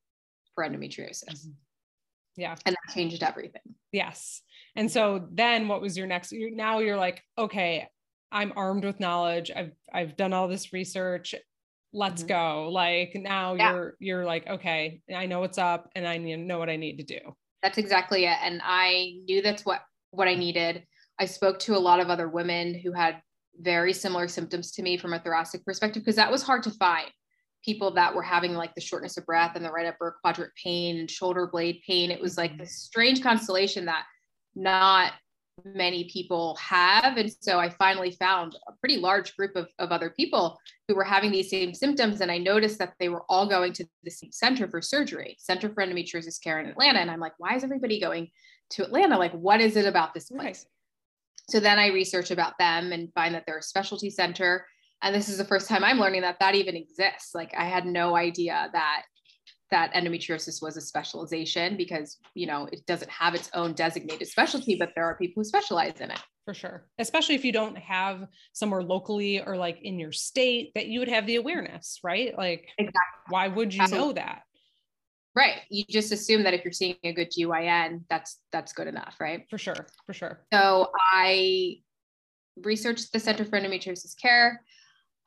[0.58, 1.30] for endometriosis.
[1.30, 1.52] Mm-hmm.
[2.36, 2.56] Yeah.
[2.66, 3.62] And that changed everything.
[3.92, 4.42] Yes.
[4.76, 7.88] And so then what was your next now you're like, okay,
[8.32, 9.52] I'm armed with knowledge.
[9.56, 11.36] I've I've done all this research.
[11.94, 12.30] Let's mm-hmm.
[12.30, 12.70] go.
[12.72, 13.72] Like now yeah.
[13.72, 17.04] you're you're like, okay, I know what's up and I know what I need to
[17.04, 17.20] do.
[17.62, 18.38] That's exactly it.
[18.42, 20.86] And I knew that's what what I needed.
[21.20, 23.22] I spoke to a lot of other women who had
[23.60, 27.10] very similar symptoms to me from a thoracic perspective because that was hard to find
[27.68, 31.00] people that were having like the shortness of breath and the right upper quadrant pain
[31.00, 32.12] and shoulder blade pain.
[32.12, 32.62] It was like mm-hmm.
[32.62, 34.06] this strange constellation that
[34.56, 35.12] not
[35.66, 37.18] many people have.
[37.18, 41.04] And so I finally found a pretty large group of, of other people who were
[41.04, 42.22] having these same symptoms.
[42.22, 45.68] And I noticed that they were all going to the same center for surgery, Center
[45.68, 47.00] for Endometriosis Care in Atlanta.
[47.00, 48.30] And I'm like, why is everybody going
[48.72, 49.18] to Atlanta?
[49.18, 50.40] Like, what is it about this place?
[50.42, 50.66] Right.
[51.50, 54.66] So then I research about them and find that they're a specialty center
[55.08, 57.34] and this is the first time i'm learning that that even exists.
[57.34, 59.04] Like i had no idea that
[59.72, 64.76] that endometriosis was a specialization because you know it doesn't have its own designated specialty
[64.78, 66.20] but there are people who specialize in it.
[66.46, 66.88] For sure.
[66.98, 71.10] Especially if you don't have somewhere locally or like in your state that you would
[71.10, 72.38] have the awareness right?
[72.38, 73.02] Like exactly.
[73.30, 74.08] why would you Absolutely.
[74.08, 74.42] know that?
[75.36, 75.60] Right.
[75.70, 79.46] You just assume that if you're seeing a good gyn that's that's good enough right?
[79.50, 79.88] For sure.
[80.06, 80.46] For sure.
[80.54, 81.78] So i
[82.64, 84.62] researched the center for endometriosis care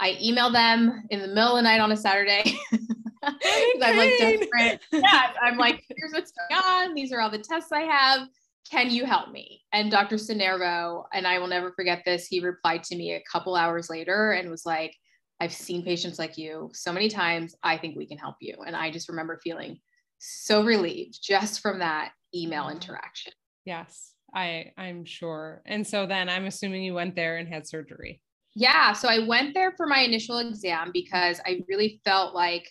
[0.01, 2.59] I email them in the middle of the night on a Saturday.
[3.23, 4.81] I'm like desperate.
[4.93, 6.95] Yeah, I'm like, here's what's going on.
[6.95, 8.29] These are all the tests I have.
[8.71, 9.61] Can you help me?
[9.73, 10.17] And Dr.
[10.17, 14.33] Sinervo, and I will never forget this, he replied to me a couple hours later
[14.33, 14.95] and was like,
[15.41, 17.55] I've seen patients like you so many times.
[17.63, 18.57] I think we can help you.
[18.67, 19.79] And I just remember feeling
[20.19, 23.33] so relieved just from that email interaction.
[23.65, 25.63] Yes, I I'm sure.
[25.67, 28.21] And so then I'm assuming you went there and had surgery.
[28.55, 28.93] Yeah.
[28.93, 32.69] So I went there for my initial exam because I really felt like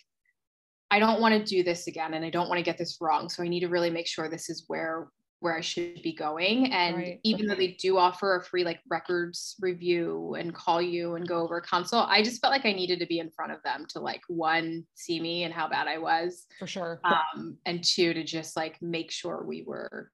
[0.90, 3.28] I don't want to do this again and I don't want to get this wrong.
[3.28, 5.08] So I need to really make sure this is where
[5.40, 6.70] where I should be going.
[6.70, 7.20] And right.
[7.24, 11.38] even though they do offer a free like records review and call you and go
[11.38, 13.86] over a consult, I just felt like I needed to be in front of them
[13.88, 16.46] to like one, see me and how bad I was.
[16.58, 17.00] For sure.
[17.04, 20.10] Um, and two, to just like make sure we were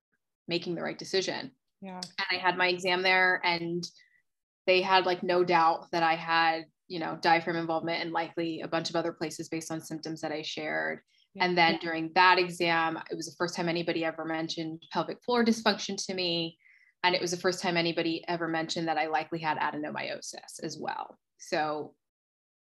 [0.47, 1.51] making the right decision.
[1.83, 2.01] Yeah.
[2.19, 3.85] And I had my exam there and
[4.67, 8.69] they had like no doubt that I had, you know, diaphragm involvement and likely a
[8.69, 11.01] bunch of other places based on symptoms that I shared.
[11.35, 11.45] Yeah.
[11.45, 15.45] And then during that exam, it was the first time anybody ever mentioned pelvic floor
[15.45, 16.57] dysfunction to me.
[17.05, 20.79] And it was the first time anybody ever mentioned that I likely had adenomyosis as
[20.81, 21.19] well.
[21.39, 21.95] So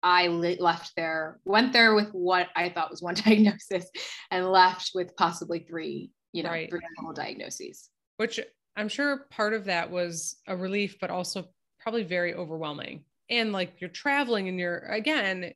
[0.04, 3.90] I left there, went there with what I thought was one diagnosis
[4.32, 6.70] and left with possibly three you know, Right.
[6.70, 7.90] preventable diagnoses.
[8.18, 8.40] which
[8.76, 11.46] I'm sure part of that was a relief, but also
[11.80, 13.04] probably very overwhelming.
[13.30, 15.52] And like you're traveling and you're again,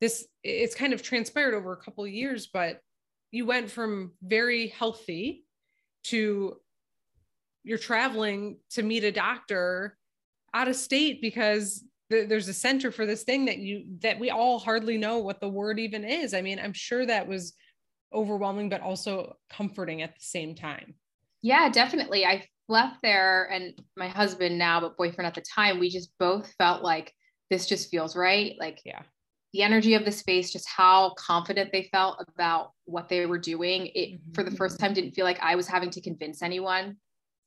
[0.00, 2.80] this it's kind of transpired over a couple of years, but
[3.30, 5.44] you went from very healthy
[6.04, 6.56] to
[7.64, 9.96] you're traveling to meet a doctor
[10.54, 14.30] out of state because th- there's a center for this thing that you that we
[14.30, 16.32] all hardly know what the word even is.
[16.32, 17.54] I mean, I'm sure that was
[18.14, 20.94] overwhelming, but also comforting at the same time.
[21.42, 22.24] Yeah, definitely.
[22.24, 26.52] I left there and my husband now, but boyfriend at the time, we just both
[26.58, 27.12] felt like
[27.50, 28.56] this just feels right.
[28.58, 29.02] Like Yeah.
[29.52, 33.86] the energy of the space, just how confident they felt about what they were doing.
[33.94, 34.32] It mm-hmm.
[34.32, 36.96] for the first time didn't feel like I was having to convince anyone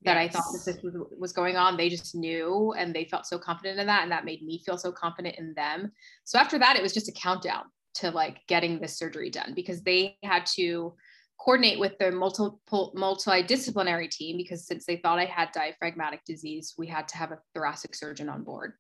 [0.04, 1.76] that I thought that this was, was going on.
[1.76, 4.04] They just knew and they felt so confident in that.
[4.04, 5.92] And that made me feel so confident in them.
[6.24, 7.64] So after that, it was just a countdown
[7.96, 10.94] to like getting this surgery done because they had to
[11.40, 16.88] coordinate with the multiple multidisciplinary team because since they thought I had diaphragmatic disease, we
[16.88, 18.74] had to have a thoracic surgeon on board.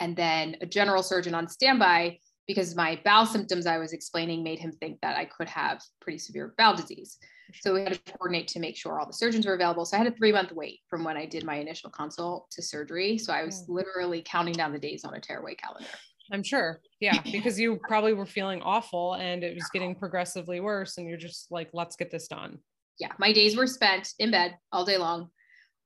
[0.00, 4.58] And then a general surgeon on standby because my bowel symptoms I was explaining made
[4.58, 7.16] him think that I could have pretty severe bowel disease.
[7.60, 9.84] So we had to coordinate to make sure all the surgeons were available.
[9.84, 12.62] So I had a three month wait from when I did my initial consult to
[12.62, 13.18] surgery.
[13.18, 13.68] So I was mm.
[13.68, 15.88] literally counting down the days on a tearaway calendar.
[16.32, 16.80] I'm sure.
[17.00, 21.18] Yeah, because you probably were feeling awful and it was getting progressively worse and you're
[21.18, 22.58] just like let's get this done.
[22.98, 25.30] Yeah, my days were spent in bed all day long.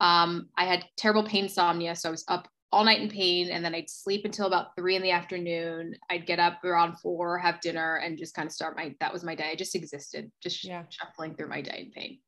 [0.00, 3.64] Um, I had terrible pain insomnia, so I was up all night in pain, and
[3.64, 5.94] then I'd sleep until about three in the afternoon.
[6.10, 8.96] I'd get up around four, have dinner, and just kind of start my.
[8.98, 9.50] That was my day.
[9.52, 10.82] I just existed, just Yeah.
[10.88, 12.18] shuffling through my day in pain.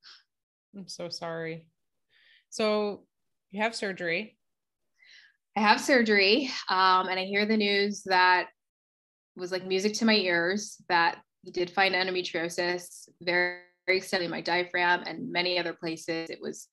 [0.76, 1.66] I'm so sorry.
[2.50, 3.06] So
[3.50, 4.35] you have surgery.
[5.56, 8.48] I have surgery, um, and I hear the news that
[9.36, 14.42] was like music to my ears that he did find endometriosis very, very extending my
[14.42, 16.28] diaphragm and many other places.
[16.28, 16.68] It was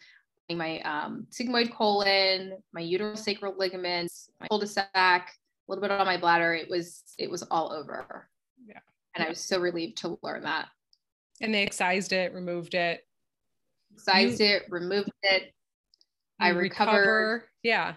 [0.49, 5.21] in my um, sigmoid colon, my uterosacral ligaments, my cul-de-sac, a
[5.67, 6.53] little bit on my bladder.
[6.53, 8.27] It was it was all over.
[8.65, 8.79] Yeah.
[9.15, 10.67] And I was so relieved to learn that.
[11.39, 13.01] And they excised it, removed it.
[13.95, 15.53] Sized it, removed it.
[16.39, 16.99] I you recovered.
[16.99, 17.49] recover.
[17.61, 17.93] Yeah.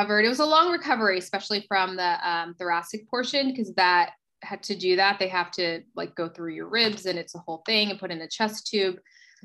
[0.00, 0.24] Recovered.
[0.24, 4.74] It was a long recovery, especially from the um, thoracic portion, because that had to
[4.74, 5.18] do that.
[5.18, 8.10] They have to like go through your ribs and it's a whole thing and put
[8.10, 8.96] in a chest tube.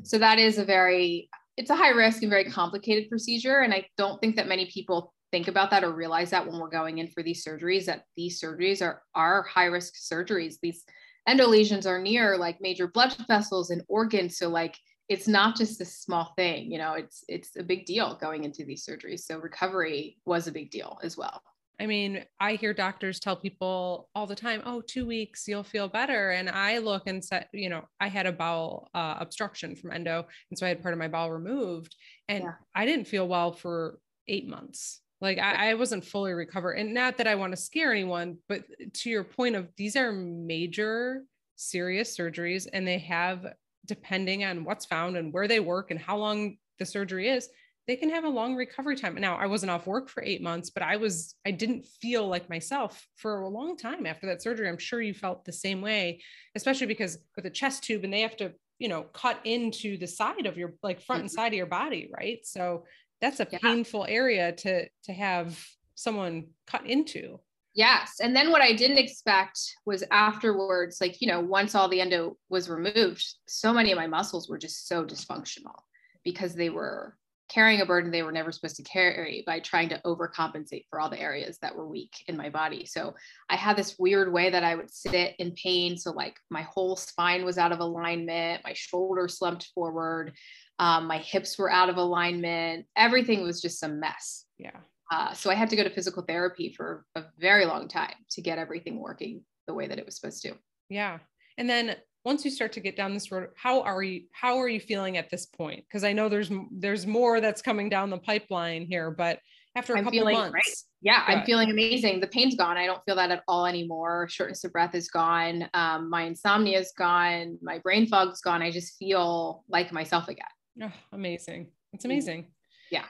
[0.03, 3.61] So that is a very, it's a high risk and very complicated procedure.
[3.61, 6.69] And I don't think that many people think about that or realize that when we're
[6.69, 10.55] going in for these surgeries, that these surgeries are, are high risk surgeries.
[10.61, 10.83] These
[11.27, 14.37] endo lesions are near like major blood vessels and organs.
[14.37, 18.17] So like, it's not just a small thing you know it's it's a big deal
[18.19, 21.41] going into these surgeries so recovery was a big deal as well
[21.79, 25.87] I mean, I hear doctors tell people all the time, oh, two weeks, you'll feel
[25.87, 26.31] better.
[26.31, 30.25] And I look and said, you know, I had a bowel uh, obstruction from endo.
[30.49, 31.95] And so I had part of my bowel removed
[32.27, 32.53] and Yeah.
[32.73, 35.01] I didn't feel well for eight months.
[35.21, 36.73] Like I, I wasn't fully recovered.
[36.73, 38.63] And not that I want to scare anyone, but
[38.93, 41.23] to your point of these are major
[41.55, 43.45] serious surgeries and they have,
[43.85, 47.49] depending on what's found and where they work and how long the surgery is,
[47.87, 49.15] they can have a long recovery time.
[49.15, 52.49] Now, I wasn't off work for eight months, but I was, I didn't feel like
[52.49, 54.67] myself for a long time after that surgery.
[54.67, 56.21] I'm sure you felt the same way,
[56.55, 60.07] especially because with a chest tube and they have to, you know, cut into the
[60.07, 61.35] side of your like front and mm-hmm.
[61.35, 62.39] side of your body, right?
[62.43, 62.85] So
[63.21, 63.59] that's a Yeah.
[63.59, 67.39] painful area to to have someone cut into.
[67.75, 72.01] Yes and then what i didn't expect was afterwards like you know once all the
[72.01, 75.75] endo was removed so many of my muscles were just so dysfunctional
[76.23, 77.15] because they were
[77.47, 81.09] carrying a burden they were never supposed to carry by trying to overcompensate for all
[81.09, 83.13] the areas that were weak in my body so
[83.49, 86.95] i had this weird way that i would sit in pain so like my whole
[86.95, 90.33] spine was out of alignment my shoulder slumped forward
[90.77, 94.71] um, my hips were out of alignment everything was just a mess Yeah.
[95.11, 98.41] Uh, so I had to go to physical therapy for a very long time to
[98.41, 100.53] get everything working the way that it was supposed to.
[100.89, 101.19] Yeah.
[101.57, 104.67] And then once you start to get down this road, how are you how are
[104.67, 105.83] you feeling at this point?
[105.87, 109.39] Because I know there's there's more that's coming down the pipeline here, but
[109.77, 110.75] after a I'm couple feeling months, great.
[111.01, 112.19] Yeah, I'm feeling amazing.
[112.21, 112.77] The pain's gone.
[112.77, 114.27] I don't feel that at all anymore.
[114.29, 115.69] Shortness of breath is gone.
[115.73, 117.59] Um, my insomnia is gone.
[117.61, 118.61] My brain fog's gone.
[118.61, 120.45] I just feel like myself again.
[120.83, 121.67] oh, amazing.
[121.93, 122.09] It's Mm.
[122.09, 122.47] amazing.
[122.89, 123.05] Yeah.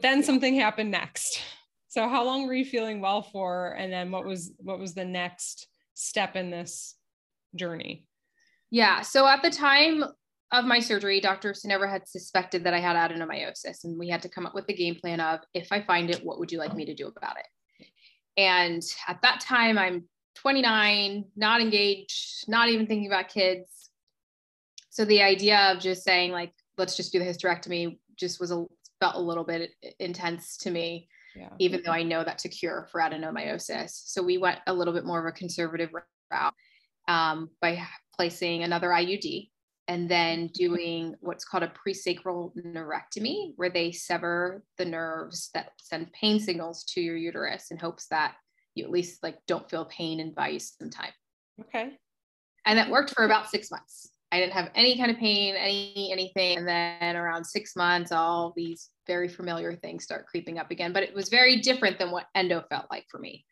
[0.00, 1.40] Then something happened next.
[1.88, 3.72] So how long were you feeling well for?
[3.78, 6.96] And then what was what was the next step in this
[7.54, 8.06] journey?
[8.70, 9.02] Yeah.
[9.02, 10.02] So at the time
[10.50, 14.28] of my surgery, doctors never had suspected that I had adenomyosis, and we had to
[14.28, 16.74] come up with the game plan of if I find it, what would you like
[16.74, 17.86] me to do about it?
[18.36, 23.90] And at that time, I'm 29, not engaged, not even thinking about kids.
[24.90, 28.64] so the idea of just saying like let's just do the hysterectomy just was a
[29.00, 31.48] felt a little bit intense to me yeah.
[31.58, 33.90] even though i know that's a cure for adenomyosis.
[34.06, 36.54] So we went a little bit more of a conservative route
[37.08, 37.82] um, by
[38.16, 39.50] placing another iud
[39.86, 46.10] and then doing what's called a presacral neurectomy where they sever the nerves that send
[46.12, 48.34] pain signals to your uterus in hopes that
[48.74, 51.12] you at least like don't feel pain and buy you some time
[51.60, 51.92] okay.
[52.66, 56.10] And that worked for about six months I didn't have any kind of pain, any
[56.10, 56.58] anything.
[56.58, 60.92] And then around six months, all these very familiar things start creeping up again.
[60.92, 63.44] But it was very different than what endo felt like for me.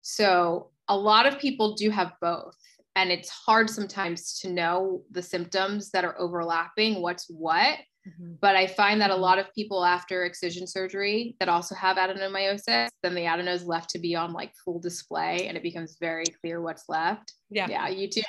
[0.00, 2.56] So a lot of people do have both.
[2.96, 7.78] And it's hard sometimes to know the symptoms that are overlapping, what's what.
[8.08, 8.32] Mm-hmm.
[8.40, 12.88] But I find that a lot of people after excision surgery that also have adenomyosis,
[13.02, 16.24] then the adeno is left to be on like full display and it becomes very
[16.40, 17.34] clear what's left.
[17.50, 17.66] Yeah.
[17.68, 18.22] Yeah, you too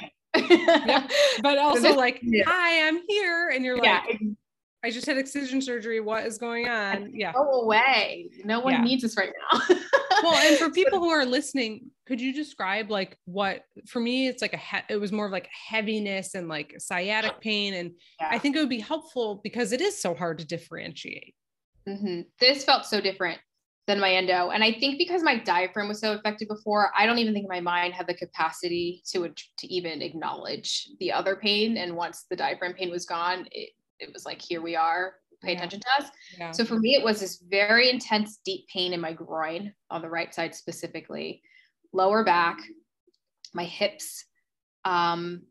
[0.52, 1.08] yeah.
[1.42, 2.44] But also like, yeah.
[2.46, 3.50] hi, I'm here.
[3.50, 4.02] And you're yeah.
[4.06, 4.22] like,
[4.84, 6.00] I just had excision surgery.
[6.00, 7.12] What is going on?
[7.14, 7.34] Yeah.
[7.34, 8.30] Go away.
[8.44, 8.84] No one yeah.
[8.84, 9.60] needs us right now.
[10.24, 14.42] well, and for people who are listening, could you describe like what for me it's
[14.42, 18.28] like a he- it was more of like heaviness and like sciatic pain and yeah.
[18.32, 21.36] I think it would be helpful because it is so hard to differentiate.
[21.88, 22.22] Mm-hmm.
[22.40, 23.40] This felt so different
[23.88, 24.50] than my endo.
[24.52, 27.60] And I think because my diaphragm was so affected before, I don't even think my
[27.60, 31.78] mind had the capacity to, to even acknowledge the other pain.
[31.78, 35.52] And once the diaphragm pain was gone, it, it was like, here we are, pay
[35.52, 35.58] yeah.
[35.58, 36.12] attention to us.
[36.38, 36.52] Yeah.
[36.52, 40.10] So for me, it was this very intense, deep pain in my groin on the
[40.10, 41.41] right side specifically,
[41.91, 42.60] lower back,
[43.54, 44.26] my hips.
[44.86, 45.41] Um,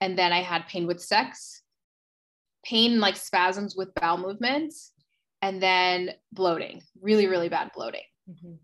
[0.00, 1.62] and then I had pain with sex,
[2.64, 4.92] pain like spasms with bowel movements
[5.46, 8.02] and then bloating, really, really bad bloating.
[8.28, 8.54] Mm-hmm.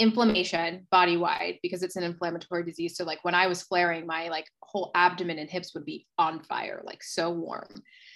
[0.00, 2.96] Inflammation body wide because it's an inflammatory disease.
[2.96, 6.42] So, like when I was flaring, my like whole abdomen and hips would be on
[6.42, 7.68] fire, like so warm.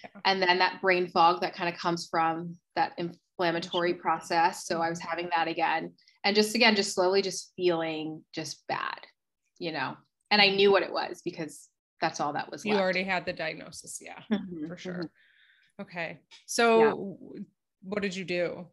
[0.03, 0.20] Yeah.
[0.25, 4.66] And then that brain fog that kind of comes from that inflammatory process.
[4.66, 5.92] So, I was having that again.
[6.25, 8.99] And just again, just slowly just feeling just bad,
[9.61, 9.96] you know.
[10.33, 11.68] And I knew what it was because
[12.01, 12.64] that's all that was.
[12.64, 12.83] You left.
[12.83, 14.01] already had the diagnosis.
[14.01, 14.66] Yeah, mm-hmm.
[14.66, 14.94] for sure.
[14.94, 15.83] Mm-hmm.
[15.83, 16.18] Okay.
[16.46, 17.42] So, yeah
[17.83, 18.67] what did you do?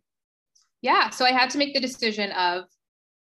[0.82, 2.66] Yeah, so I had to make the decision of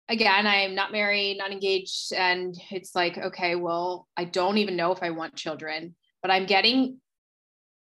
[0.10, 4.92] again, I'm not married, not engaged and it's like okay, well, I don't even know
[4.92, 7.00] if I want children, but I'm getting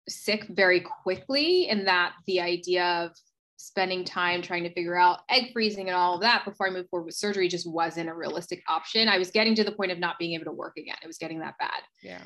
[0.10, 3.12] sick very quickly and that the idea of
[3.58, 6.90] spending time trying to figure out egg freezing and all of that before I moved
[6.90, 9.08] forward with surgery just wasn't a realistic option.
[9.08, 10.96] I was getting to the point of not being able to work again.
[11.04, 11.82] It was getting that bad.
[12.02, 12.24] Yeah.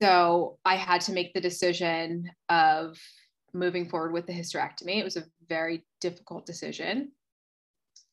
[0.00, 2.96] So I had to make the decision of
[3.56, 4.98] moving forward with the hysterectomy.
[4.98, 7.12] It was a very difficult decision.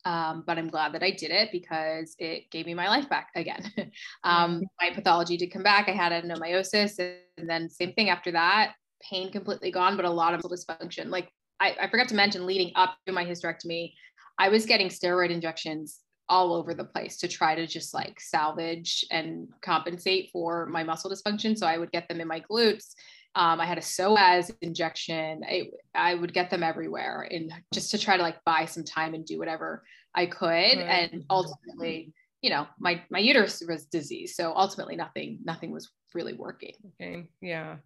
[0.06, 3.28] Um, but I'm glad that I did it because it gave me my life back
[3.34, 3.72] again.
[4.24, 5.88] um, my pathology did come back.
[5.88, 6.98] I had adenomyosis,
[7.38, 8.74] and then same thing after that.
[9.02, 11.08] Pain completely gone, but a lot of dysfunction.
[11.08, 11.30] Like
[11.60, 13.92] I, I forgot to mention, leading up to my hysterectomy,
[14.38, 19.04] I was getting steroid injections all over the place to try to just like salvage
[19.10, 21.56] and compensate for my muscle dysfunction.
[21.56, 22.94] So I would get them in my glutes
[23.36, 25.42] um, I had a psoas injection.
[25.44, 29.14] I, I would get them everywhere and just to try to like buy some time
[29.14, 29.82] and do whatever
[30.14, 30.46] I could.
[30.48, 31.10] Right.
[31.12, 34.36] And ultimately, you know, my, my uterus was diseased.
[34.36, 36.74] So ultimately nothing, nothing was really working.
[37.00, 37.26] Okay.
[37.40, 37.76] Yeah.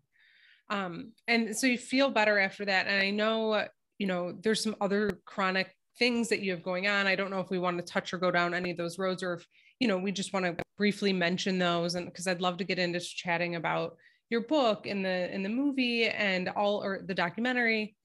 [0.68, 2.86] Um, and so you feel better after that.
[2.86, 3.64] And I know,
[3.98, 7.06] you know, there's some other chronic things that you have going on.
[7.06, 9.22] I don't know if we want to touch or go down any of those roads
[9.22, 9.46] or if,
[9.80, 11.94] you know, we just want to briefly mention those.
[11.94, 13.96] And because I'd love to get into chatting about,
[14.30, 17.96] your book in the in the movie and all or the documentary.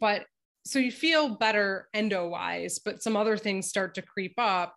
[0.00, 0.24] But
[0.64, 4.76] so you feel better endo wise but some other things start to creep up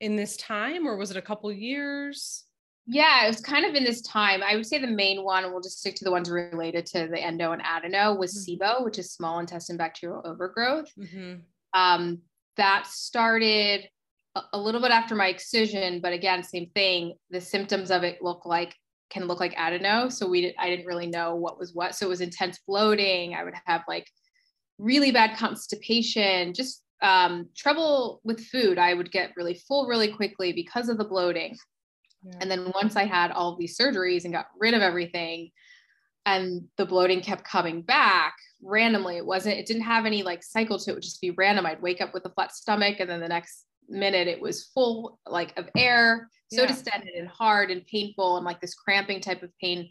[0.00, 2.44] in this time or was it a couple years?
[2.86, 4.42] Yeah it was kind of in this time.
[4.42, 7.18] I would say the main one we'll just stick to the ones related to the
[7.18, 8.62] endo and adeno was mm-hmm.
[8.62, 10.92] sibo which is small intestine bacterial overgrowth.
[10.98, 11.40] Mm-hmm.
[11.78, 12.20] um,
[12.56, 13.86] that started
[14.52, 17.14] a little bit after my excision but again same thing.
[17.30, 18.74] The symptoms of it look like
[19.10, 20.08] can look like adeno.
[20.08, 21.94] So we did, I didn't really know what was what.
[21.94, 23.34] So it was intense bloating.
[23.34, 24.10] I would have like
[24.78, 28.78] really bad constipation, just um, trouble with food.
[28.78, 31.56] I would get really full really quickly because of the bloating.
[32.24, 32.38] Yeah.
[32.40, 35.50] And then once I had all these surgeries and got rid of everything,
[36.26, 39.16] and the bloating kept coming back randomly.
[39.16, 41.64] It wasn't, it didn't have any like cycle to it, it would just be random.
[41.64, 45.18] I'd wake up with a flat stomach and then the next minute it was full
[45.26, 46.68] like of air so yeah.
[46.68, 49.88] distended and hard and painful and like this cramping type of pain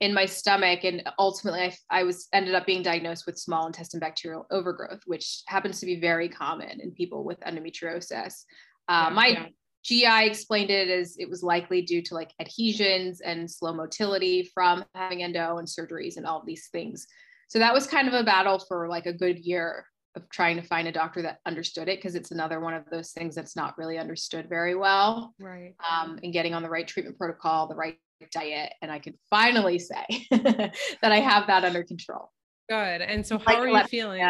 [0.00, 4.00] in my stomach and ultimately I, I was ended up being diagnosed with small intestine
[4.00, 8.44] bacterial overgrowth which happens to be very common in people with endometriosis
[8.88, 9.46] uh, my yeah.
[9.86, 14.84] GI explained it as it was likely due to like adhesions and slow motility from
[14.94, 17.06] having endo and surgeries and all these things.
[17.48, 19.86] So that was kind of a battle for like a good year
[20.16, 23.12] of trying to find a doctor that understood it because it's another one of those
[23.12, 25.34] things that's not really understood very well.
[25.38, 25.74] Right.
[25.88, 27.98] Um, and getting on the right treatment protocol, the right
[28.32, 32.32] diet, and I can finally say that I have that under control.
[32.68, 33.02] Good.
[33.02, 34.22] And so, how like, are you feeling?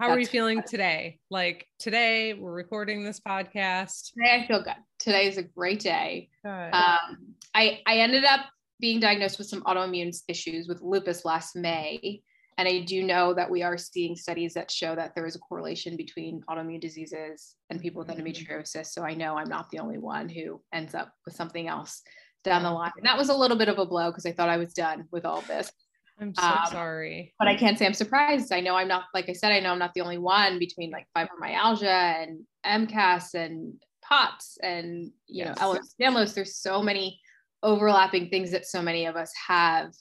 [0.00, 0.66] How are you feeling good.
[0.66, 1.18] today?
[1.30, 4.12] Like today, we're recording this podcast.
[4.12, 4.74] Today, I feel good.
[4.98, 6.28] Today is a great day.
[6.44, 6.50] Good.
[6.50, 8.40] Um, I I ended up
[8.80, 12.22] being diagnosed with some autoimmune issues with lupus last May.
[12.56, 15.40] And I do know that we are seeing studies that show that there is a
[15.40, 18.24] correlation between autoimmune diseases and people with mm-hmm.
[18.24, 18.86] endometriosis.
[18.86, 22.02] So I know I'm not the only one who ends up with something else
[22.44, 22.92] down the line.
[22.96, 25.04] And that was a little bit of a blow because I thought I was done
[25.10, 25.72] with all this.
[26.20, 27.34] I'm so um, sorry.
[27.38, 28.52] But I can't say I'm surprised.
[28.52, 30.90] I know I'm not, like I said, I know I'm not the only one between
[30.90, 35.58] like fibromyalgia and MCAS and POTS and, you yes.
[35.58, 36.34] know, Ehlers-Danlos.
[36.34, 37.18] There's so many
[37.64, 39.92] overlapping things that so many of us have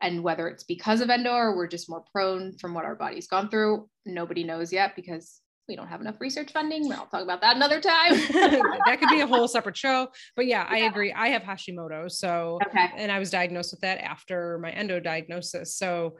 [0.00, 3.26] and whether it's because of endo or we're just more prone from what our body's
[3.26, 6.90] gone through nobody knows yet because we don't have enough research funding.
[6.90, 8.14] I'll talk about that another time.
[8.86, 10.08] That could be a whole separate show.
[10.34, 11.12] But yeah, yeah, i agree.
[11.12, 12.90] I have hashimoto so okay.
[12.96, 15.76] and i was diagnosed with that after my endo diagnosis.
[15.76, 16.16] So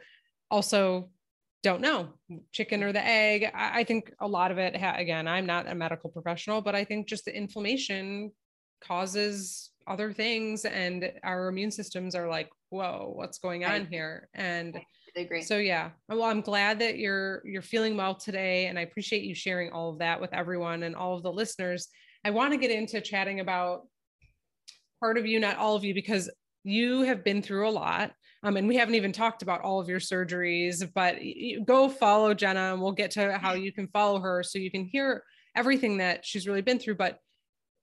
[0.50, 1.10] also
[1.62, 2.10] don't know.
[2.52, 3.50] Chicken or the egg.
[3.54, 6.74] I, I think a lot of it ha- again i'm not a medical professional but
[6.74, 8.30] i think just the inflammation
[8.82, 14.28] causes other things and our immune systems are like whoa what's going on here?
[14.34, 14.78] And
[15.42, 15.90] so yeah.
[16.08, 19.90] Well i'm glad that you're you're feeling well today and i appreciate you sharing all
[19.90, 21.88] of that with everyone and all of the listeners.
[22.24, 23.82] I want to get into chatting about
[25.00, 26.30] part of you not all of you because
[26.64, 28.12] you have been through a lot
[28.42, 31.16] um, and we haven't even talked about all of your surgeries but
[31.64, 34.84] go follow Jenneh and we'll get to how you can follow her so you can
[34.84, 35.22] hear
[35.56, 37.18] everything that she's really been through but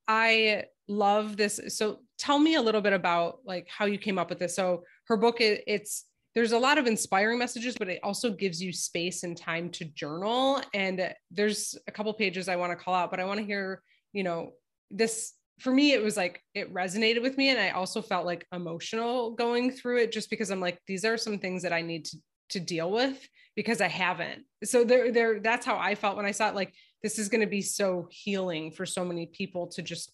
[0.08, 1.60] i love this.
[1.70, 4.56] So tell me a little bit about like how you came up with this.
[4.56, 8.62] So her book, it, it's there's a lot of inspiring messages, but it also gives
[8.62, 10.62] you space and time to journal.
[10.74, 13.82] And there's a couple pages I want to call out, but I want to hear,
[14.12, 14.52] you know,
[14.92, 17.50] this for me, it was like it resonated with me.
[17.50, 21.18] And I also felt like emotional going through it just because I'm like, these are
[21.18, 22.18] some things that I need to
[22.50, 24.44] to deal with because I haven't.
[24.64, 26.56] So there, there, that's how I felt when I saw it.
[26.56, 26.74] Like
[27.04, 30.12] this is going to be so healing for so many people to just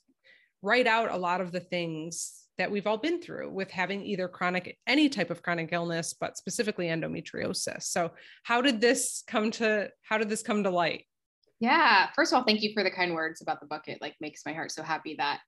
[0.61, 4.27] write out a lot of the things that we've all been through with having either
[4.27, 7.83] chronic any type of chronic illness but specifically endometriosis.
[7.83, 8.11] So
[8.43, 11.05] how did this come to how did this come to light?
[11.59, 12.09] Yeah.
[12.15, 14.53] First of all thank you for the kind words about the bucket like makes my
[14.53, 15.39] heart so happy that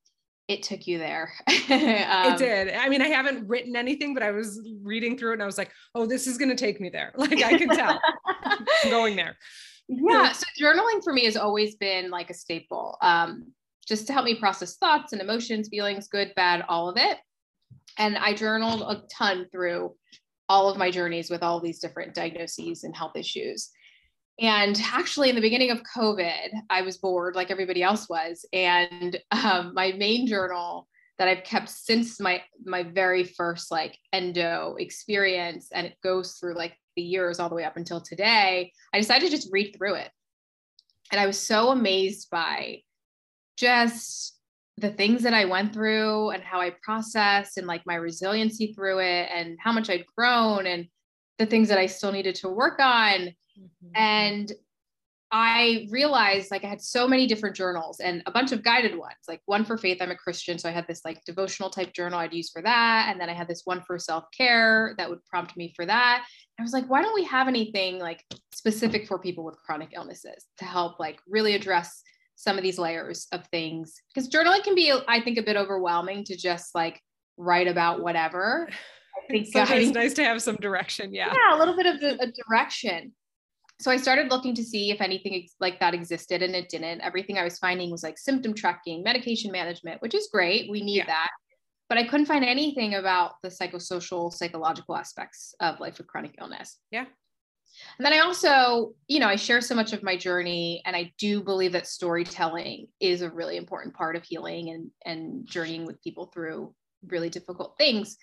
[0.47, 1.31] it took you there.
[1.69, 2.73] Um, it did.
[2.73, 5.57] I mean i haven't written anything but i was reading through it and i was
[5.57, 7.13] like oh this is going to take me there.
[7.17, 7.99] Like i can tell.
[8.43, 9.37] I'm going there.
[9.87, 10.31] Yeah.
[10.31, 12.97] So journaling for me has always been like a staple.
[13.01, 13.53] Um,
[13.87, 17.17] just to help me process thoughts and emotions, feelings, good, bad, all of it.
[17.97, 19.95] And I journaled a ton through
[20.49, 23.69] all of my journeys with all these different diagnoses and health issues.
[24.39, 28.45] And actually, in the beginning of COVID, I was bored like everybody else was.
[28.51, 30.87] And um, my main journal
[31.19, 36.55] that I've kept since my my very first like endo experience, and it goes through
[36.55, 38.71] like the years all the way up until today.
[38.93, 40.09] I decided to just read through it,
[41.11, 42.81] and I was so amazed by
[43.57, 44.37] just
[44.77, 48.99] the things that I went through and how I processed and like my resiliency through
[48.99, 50.87] it and how much I'd grown and
[51.37, 53.33] the things that I still needed to work on.
[53.59, 53.91] Mm-hmm.
[53.95, 54.51] And
[55.35, 59.17] I realized like I had so many different journals and a bunch of guided ones,
[59.27, 59.97] like one for faith.
[59.99, 60.59] I'm a Christian.
[60.59, 63.07] So I had this like devotional type journal I'd use for that.
[63.09, 66.25] And then I had this one for self care that would prompt me for that.
[66.59, 68.23] I was like, why don't we have anything like
[68.53, 72.03] specific for people with chronic illnesses to help like really address
[72.35, 73.95] some of these layers of things.
[74.13, 77.01] Because journaling can be i think a bit overwhelming to just like
[77.37, 78.69] write about whatever.
[78.69, 81.33] I think sometimes it's nice to have some direction yeah.
[81.33, 83.13] Yeah a little bit of a, a direction.
[83.81, 87.01] So i started looking to see if anything like that existed and it didn't.
[87.01, 90.69] Everything i was finding was like symptom tracking medication management which is great.
[90.69, 91.07] We need yeah.
[91.07, 91.29] that.
[91.89, 96.79] But i couldn't find anything about the psychosocial psychological aspects of life with chronic illness.
[96.91, 97.05] Yeah
[97.97, 101.11] and then I also, you know, I share so much of my journey and I
[101.17, 106.01] do believe that storytelling is a really important part of healing and and journeying with
[106.01, 106.73] people through
[107.07, 108.17] really difficult things.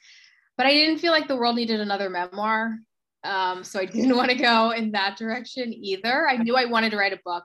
[0.57, 2.79] But I didn't feel like the world needed another memoir.
[3.23, 6.29] Um, so I didn't want to go in that direction either.
[6.29, 7.45] I knew I wanted to write a book.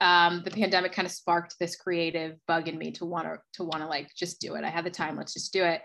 [0.00, 3.64] Um, the pandemic kind of sparked this creative bug in me to want to to
[3.64, 4.64] want to like just do it.
[4.64, 5.82] I had the time, let's just do it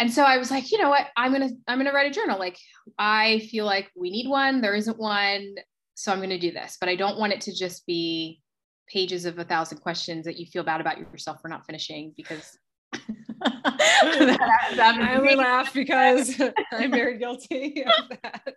[0.00, 1.06] and so I was like, you know what?
[1.14, 2.38] I'm gonna I'm gonna write a journal.
[2.38, 2.58] Like
[2.98, 4.62] I feel like we need one.
[4.62, 5.56] There isn't one,
[5.94, 6.78] so I'm gonna do this.
[6.80, 8.40] But I don't want it to just be
[8.88, 12.58] pages of a thousand questions that you feel bad about yourself for not finishing because
[13.42, 16.40] that, that I only laugh because
[16.72, 18.54] I'm very guilty of that.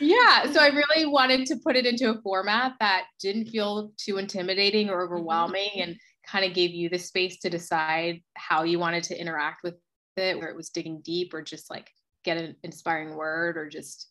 [0.00, 0.52] yeah.
[0.52, 4.90] So I really wanted to put it into a format that didn't feel too intimidating
[4.90, 5.14] or mm-hmm.
[5.14, 5.96] overwhelming and
[6.26, 9.74] kind of gave you the space to decide how you wanted to interact with
[10.16, 11.90] it, where it was digging deep or just like
[12.24, 14.08] get an inspiring word or just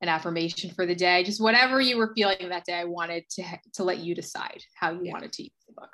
[0.00, 2.74] an affirmation for the day, just whatever you were feeling that day.
[2.74, 3.44] I wanted to
[3.74, 5.12] to let you decide how you yeah.
[5.12, 5.90] wanted to use the book.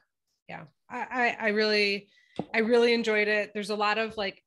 [0.49, 2.09] Yeah, I I really
[2.55, 3.53] I really enjoyed it.
[3.53, 4.43] There's a lot of like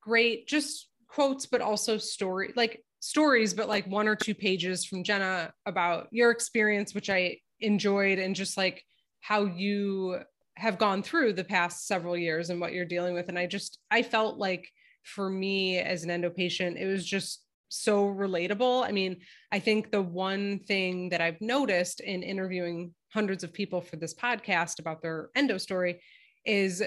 [0.00, 5.02] great just quotes, but also story like stories, but like one or two pages from
[5.02, 8.84] Jenneh about your experience, which I enjoyed, and just like
[9.20, 10.20] how you
[10.56, 13.28] have gone through the past several years and what you're dealing with.
[13.28, 14.68] And I just I felt like
[15.02, 18.86] for me as an endo patient, it was just so relatable.
[18.86, 19.16] I mean,
[19.50, 24.14] I think the one thing that I've noticed in interviewing hundreds of people for this
[24.14, 26.00] podcast about their endo story
[26.44, 26.82] is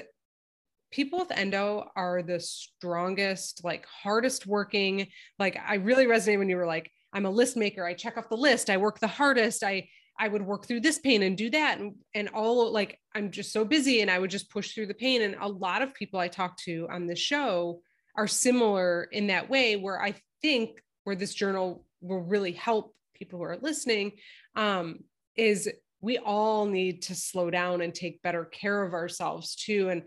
[0.92, 5.08] people with endo are the strongest, like hardest working.
[5.40, 7.86] Like I really resonate when you were like, I'm a list maker.
[7.86, 8.70] I check off the list.
[8.70, 9.64] I work the hardest.
[9.64, 13.32] I I would work through this pain and do that and and all like I'm
[13.32, 15.94] just so busy and I would just push through the pain and a lot of
[15.94, 17.82] people I talk to on this show
[18.16, 23.40] are similar in that way where I think where this journal will really help people
[23.40, 24.14] who are listening
[24.56, 25.00] um,
[25.36, 25.70] is
[26.02, 29.90] we all need to slow down and take better care of ourselves too.
[29.90, 30.04] And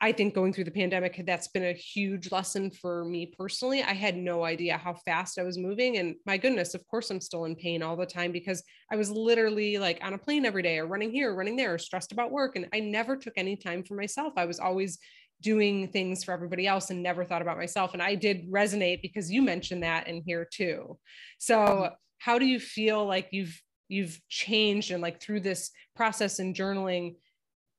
[0.00, 3.82] I think going through the pandemic, that's been a huge lesson for me personally.
[3.82, 5.98] I had no idea how fast I was moving.
[5.98, 9.10] And my goodness, of course, I'm still in pain all the time because I was
[9.10, 12.30] literally like on a plane every day or running here, running there, or stressed about
[12.30, 12.54] work.
[12.54, 14.34] And I never took any time for myself.
[14.36, 14.98] I was always
[15.40, 17.92] doing things for everybody else and never thought about myself.
[17.92, 20.80] And I did resonate because you mentioned that in here too.
[20.82, 20.92] Mm-hmm.
[21.38, 26.54] So, how do you feel like you've you've changed and like through this process and
[26.54, 27.14] journaling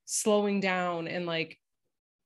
[0.06, 1.59] slowing down and like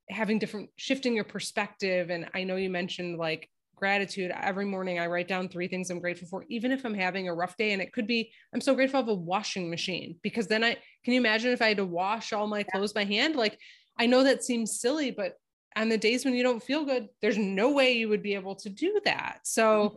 [0.09, 2.09] having different shifting your perspective.
[2.09, 4.31] And i know you mentioned like gratitude.
[4.31, 7.33] Every morning i write down three things i'm grateful for even if i'm having a
[7.33, 7.73] rough day.
[7.73, 11.13] And it could be i'm so grateful of a washing machine because then i can
[11.13, 13.35] you imagine if i had to wash all my clothes by hand?
[13.35, 13.57] Like
[13.99, 15.33] i know that seems silly but
[15.75, 18.55] on the days when you don't feel good there's no way you would be able
[18.55, 19.39] to do that.
[19.43, 19.95] So mm-hmm.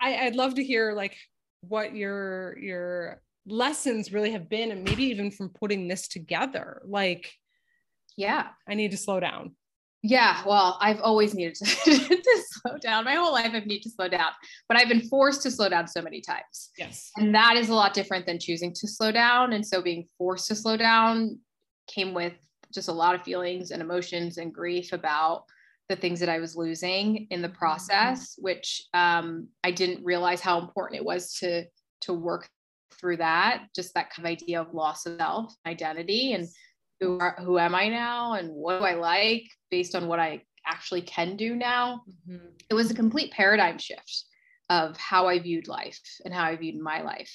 [0.00, 1.16] I, i'd love to hear like
[1.62, 6.82] what your your lessons really have been and maybe even from putting this together.
[6.84, 7.32] Like
[8.16, 8.48] yeah.
[8.68, 9.56] I need to slow down.
[10.04, 13.04] Yeah well i've always needed to, to slow down.
[13.04, 14.32] My whole life i've needed to slow down
[14.68, 16.70] but i've been forced to slow down so many times.
[16.76, 17.12] Yes.
[17.16, 19.52] And that is a lot different than choosing to slow down.
[19.52, 21.38] And so being forced to slow down
[21.86, 22.34] came with
[22.72, 25.44] just a lot of feelings and emotions and grief about
[25.88, 30.58] the things that I was losing in the process, which um, I didn't realize how
[30.58, 31.64] important it was to
[32.02, 32.48] to work
[32.98, 33.66] through that.
[33.74, 36.48] Just that kind of idea of loss of self, identity, and
[37.02, 40.42] who are, who am I now, and what do I like based on what I
[40.66, 42.02] actually can do now.
[42.28, 42.46] Mm-hmm.
[42.70, 44.24] It was a complete paradigm shift
[44.70, 47.32] of how I viewed life and how I viewed my life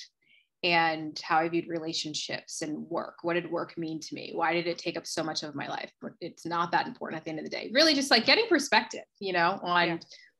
[0.64, 3.18] and how I viewed relationships and work.
[3.22, 4.32] What did work mean to me?
[4.34, 5.92] Why did it take up so much of my life?
[6.20, 7.70] It's not that important at the end of the day.
[7.74, 9.98] Really, just like getting perspective, you know, on yeah.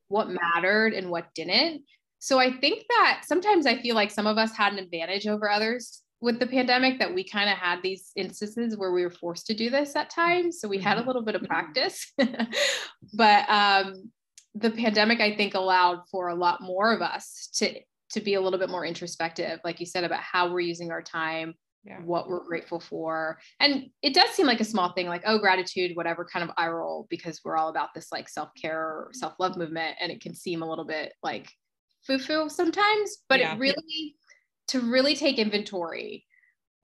[0.08, 1.82] what mattered and what didn't.
[2.18, 5.48] So I think that sometimes I feel like some of us had an advantage over
[5.48, 9.46] others with the pandemic that we kind of had these instances where we were forced
[9.46, 10.60] to do this at times.
[10.60, 11.08] So we had a mm-hmm.
[11.08, 12.12] little bit of practice.
[13.14, 14.10] but um,
[14.54, 17.74] the pandemic, I think, allowed for a lot more of us to
[18.12, 21.02] to be a little bit more introspective, like you said, about how we're using our
[21.02, 21.52] time,
[21.84, 21.98] yeah.
[22.00, 23.38] what we're grateful for.
[23.60, 26.68] And it does seem like a small thing, like, oh, gratitude, whatever kind of eye
[26.68, 29.96] roll, because we're all about this like self care or self love movement.
[30.00, 31.50] And it can seem a little bit like
[32.06, 33.54] foo foo sometimes, but yeah.
[33.54, 34.16] it really,
[34.68, 36.24] to really take inventory,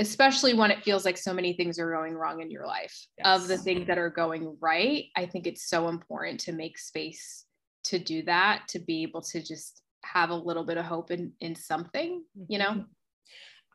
[0.01, 3.27] especially when it feels like so many things are going wrong in your life, yes.
[3.43, 7.45] of the things that are going right, I think it's so important to make space
[7.85, 11.33] to do that, to be able to just have a little bit of hope in
[11.41, 12.83] in something you know mm-hmm.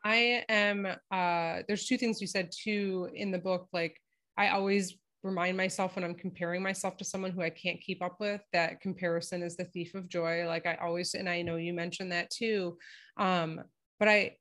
[0.04, 3.96] i am uh there's two things you said too in the book like
[4.38, 8.16] i always remind myself when i'm comparing myself to someone who i can't keep up
[8.20, 11.72] with that comparison is the thief of joy like i always and i know you
[11.72, 12.76] mentioned that too
[13.18, 13.60] um
[14.00, 14.34] but i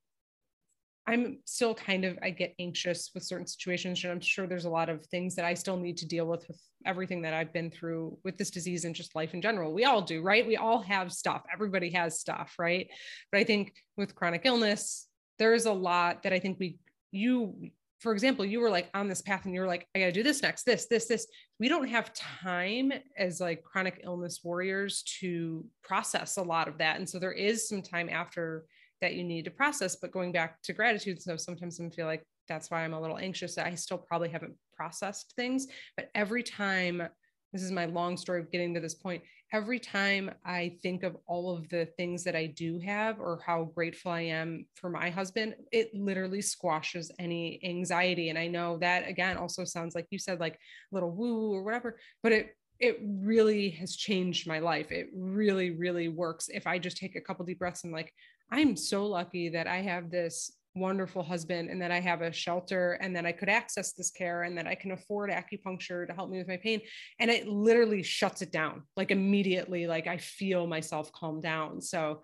[1.07, 4.69] I'm still kind of I get anxious with certain situations and I'm sure there's a
[4.69, 7.71] lot of things that I still need to deal with with everything that I've been
[7.71, 9.73] through with this disease and just life in general.
[9.73, 10.45] We all do, right?
[10.45, 11.41] We all have stuff.
[11.51, 12.89] Everybody has stuff, right?
[13.31, 15.07] But I think with chronic illness,
[15.39, 16.77] there is a lot that I think we
[17.11, 20.11] you for example, you were like on this path and you were like, I gotta
[20.11, 21.27] do this next, this, this, this.
[21.59, 26.97] We don't have time as like chronic illness warriors to process a lot of that.
[26.97, 28.65] And so there is some time after
[29.01, 29.95] that you need to process.
[29.95, 33.17] But going back to gratitude, so sometimes I feel like that's why I'm a little
[33.17, 35.67] anxious I still probably haven't processed things.
[35.95, 37.07] But every time,
[37.53, 39.23] this is my long story of getting to this point.
[39.51, 43.71] Every time I think of all of the things that I do have or how
[43.75, 48.29] grateful I am for my husband, it literally squashes any anxiety.
[48.29, 51.63] And I know that again also sounds like you said, like a little woo or
[51.63, 54.91] whatever, but it it really has changed my life.
[54.91, 56.47] It really, really works.
[56.47, 58.13] If I just take a couple deep breaths and like,
[58.51, 62.93] I'm so lucky that I have this wonderful husband and that I have a shelter
[63.01, 66.29] and that I could access this care and that I can afford acupuncture to help
[66.29, 66.81] me with my pain.
[67.19, 69.87] And it literally shuts it down like immediately.
[69.87, 71.81] Like I feel myself calm down.
[71.81, 72.21] So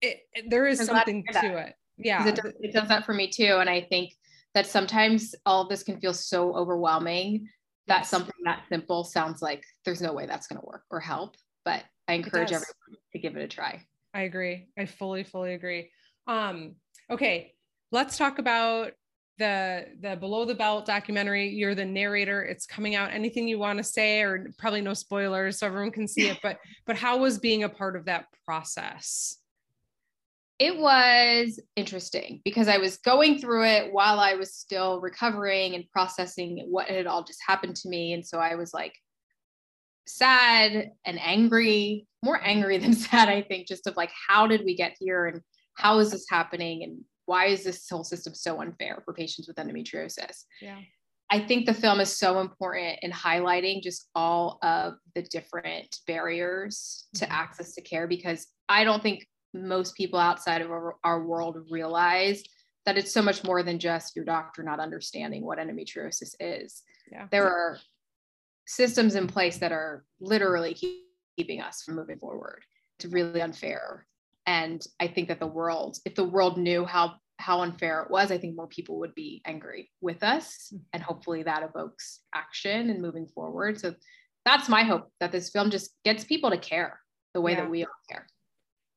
[0.00, 1.74] it, it there is I'm something to, to it.
[1.96, 2.26] Yeah.
[2.26, 3.56] It does, it does that for me too.
[3.60, 4.12] And I think
[4.54, 7.48] that sometimes all of this can feel so overwhelming
[7.86, 11.36] that something that simple sounds like there's no way that's going to work or help.
[11.64, 12.64] But I encourage everyone
[13.12, 13.84] to give it a try.
[14.14, 14.68] I agree.
[14.78, 15.90] I fully, fully agree.
[16.26, 16.76] Um,
[17.10, 17.54] okay,
[17.92, 18.92] let's talk about
[19.38, 23.78] the the below the belt documentary you're the narrator it's coming out anything you want
[23.78, 27.38] to say or probably no spoilers so everyone can see it but but how was
[27.38, 29.38] being a part of that process
[30.60, 35.88] it was interesting because I was going through it while I was still recovering and
[35.90, 38.12] processing what had all just happened to me.
[38.12, 38.92] And so I was like
[40.16, 44.76] sad and angry, more angry than sad, I think, just of like, how did we
[44.76, 45.40] get here and
[45.74, 49.56] how is this happening and why is this whole system so unfair for patients with
[49.56, 50.44] endometriosis?
[50.60, 50.78] Yeah.
[51.32, 57.06] I think the film is so important in highlighting just all of the different barriers
[57.14, 57.32] to mm-hmm.
[57.32, 62.42] access to care because I don't think most people outside of our, our world realize
[62.84, 66.82] that it's so much more than just your doctor not understanding what endometriosis is.
[67.12, 67.26] Yeah.
[67.30, 67.78] There are
[68.70, 70.76] systems in place that are literally
[71.36, 72.62] keeping us from moving forward.
[72.98, 74.06] It's really unfair.
[74.46, 78.30] And I think that the world, if the world knew how how unfair it was,
[78.30, 80.68] I think more people would be angry with us.
[80.72, 80.82] Mm-hmm.
[80.92, 83.80] And hopefully that evokes action and moving forward.
[83.80, 83.94] So
[84.44, 87.00] that's my hope that this film just gets people to care
[87.34, 87.62] the way yeah.
[87.62, 88.26] that we all care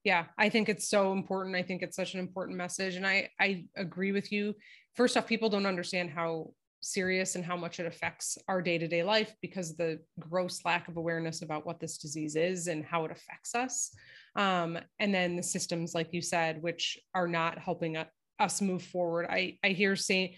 [0.04, 3.30] yeah i think it's so important i think it's such an important message and i
[3.40, 4.54] i agree with you
[4.96, 6.52] first off people don't understand how
[6.84, 11.42] serious and how much it affects our day-to-day life because the gross lack of awareness
[11.42, 13.92] about what this disease is and how it affects us
[14.36, 17.98] um, and then the systems like you said which are not helping
[18.40, 20.34] us move forward i i hear saying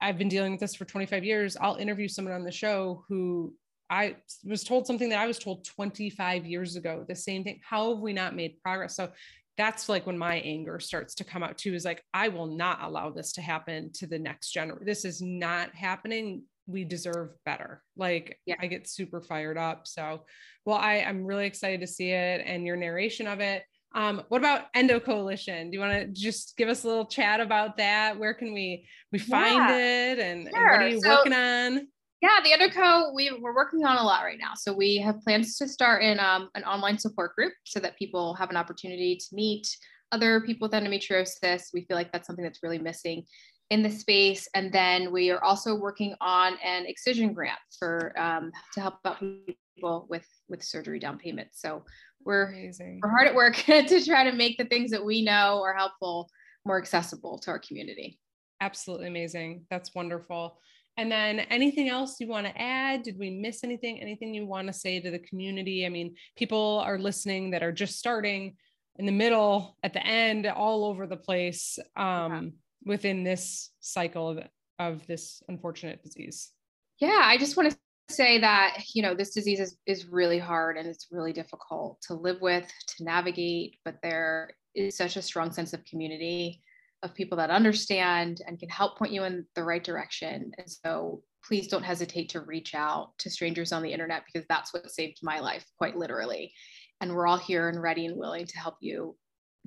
[0.00, 3.52] i've been dealing with this for 25 years i'll interview someone on the show who
[3.92, 7.60] I was told something that I was told 25 years ago, the same thing.
[7.68, 8.94] How have we not made progress?
[8.94, 9.10] So
[9.56, 12.82] that's like when my anger starts to come out too is like, I will not
[12.82, 14.86] allow this to happen to the next generation.
[14.86, 16.44] This is not happening.
[16.66, 17.82] We deserve better.
[17.96, 18.56] Like yeah.
[18.60, 19.86] I get super fired up.
[19.86, 20.24] So,
[20.64, 23.64] well, I, I'm really excited to see it and your narration of it.
[23.94, 25.70] Um, what about Endo Coalition?
[25.70, 28.18] Do you want to just give us a little chat about that?
[28.18, 30.12] Where can we we find yeah.
[30.12, 30.58] it and, sure.
[30.58, 31.88] and, what are you so, working on?
[32.22, 34.52] Yeah, the Endoco, we, we're working on a lot right now.
[34.54, 38.34] So we have plans to start in um, an online support group so that people
[38.34, 39.66] have an opportunity to meet
[40.12, 41.72] other people with endometriosis.
[41.72, 43.24] We feel like that's something that's really missing
[43.70, 44.48] in the space.
[44.54, 49.20] And then we are also working on an excision grant for um, to help out
[49.20, 51.48] people with with surgery down payment.
[51.52, 51.84] So
[52.24, 53.00] we're Amazing.
[53.02, 56.28] we're hard at work to try to make the things that we know are helpful
[56.66, 58.18] more accessible to our community.
[58.60, 59.64] Absolutely amazing.
[59.70, 60.58] That's wonderful.
[60.96, 63.02] And then anything else you want to add?
[63.02, 64.00] Did we miss anything?
[64.00, 65.86] Anything you want to say to the community?
[65.86, 68.56] I mean, people are listening that are just starting
[68.96, 72.40] in the middle, at the end, all over the place um, yeah.
[72.84, 74.44] within this cycle of,
[74.78, 76.50] of this unfortunate disease.
[76.98, 77.78] Yeah, I just want to
[78.10, 82.14] say that you know this disease is, is really hard and it's really difficult to
[82.14, 86.60] live with to navigate but there is such a strong sense of community
[87.02, 90.52] of people that understand and can help point you in the right direction.
[90.58, 94.74] And so please don't hesitate to reach out to strangers on the internet because that's
[94.74, 96.52] what saved my life, quite literally.
[97.00, 99.16] And we're all here and ready and willing to help you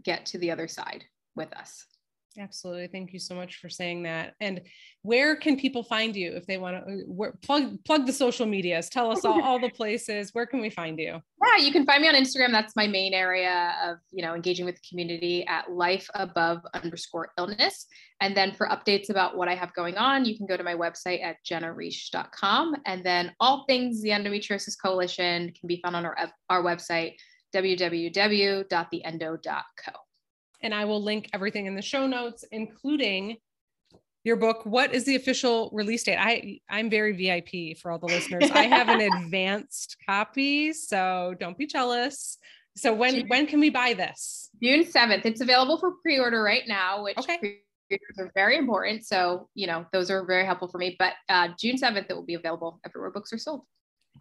[0.03, 1.03] get to the other side
[1.35, 1.85] with us.
[2.39, 2.87] Absolutely.
[2.87, 4.33] Thank you so much for saying that.
[4.41, 4.61] And
[5.03, 8.89] where can people find you if they want to uh, plug plug the social medias?
[8.89, 10.31] Tell us all, all the places.
[10.33, 11.21] Where can we find you?
[11.45, 12.51] Yeah, you can find me on Instagram.
[12.51, 17.29] That's my main area of you know engaging with the community at life above underscore
[17.37, 17.85] illness.
[18.19, 20.73] And then for updates about what I have going on, you can go to my
[20.73, 22.77] website at jennehrishe.com.
[22.85, 26.17] And then all things the Endometriosis Coalition can be found on our,
[26.49, 27.13] our website,
[27.53, 30.02] www.theendo.co
[30.63, 33.37] and I will link everything in the show notes, including
[34.23, 34.65] your book.
[34.65, 36.17] What is the official release date?
[36.17, 38.49] I I'm very VIP for all the listeners.
[38.51, 42.37] I have an advanced copy, so don't be jealous.
[42.75, 44.49] So when June, when can we buy this?
[44.61, 45.25] June 7th.
[45.25, 47.37] It's available for pre-order right now, which okay.
[47.37, 49.05] pre-orders are very important.
[49.05, 50.95] So, you know, those are very helpful for me.
[50.97, 53.61] But uh, June 7th, it will be available everywhere books are sold.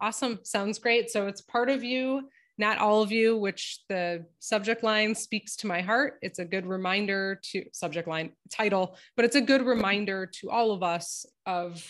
[0.01, 0.39] Awesome.
[0.43, 1.09] Sounds great.
[1.09, 5.67] So it's part of you, not all of you, which the subject line speaks to
[5.67, 6.19] my heart.
[6.21, 10.71] It's a good reminder to subject line title, but it's a good reminder to all
[10.71, 11.83] of us of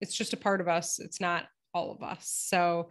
[0.00, 0.98] it's just a part of us.
[0.98, 2.28] It's not all of us.
[2.28, 2.90] So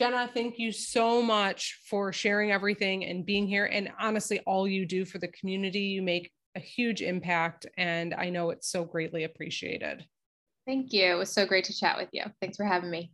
[0.00, 3.66] Jenneh, thank you so much for sharing everything and being here.
[3.66, 7.66] And honestly, all you do for the community, you make a huge impact.
[7.76, 10.04] And I know it's so greatly appreciated.
[10.66, 11.04] Thank you.
[11.04, 12.24] It was so great to chat with you.
[12.40, 13.12] Thanks for having me.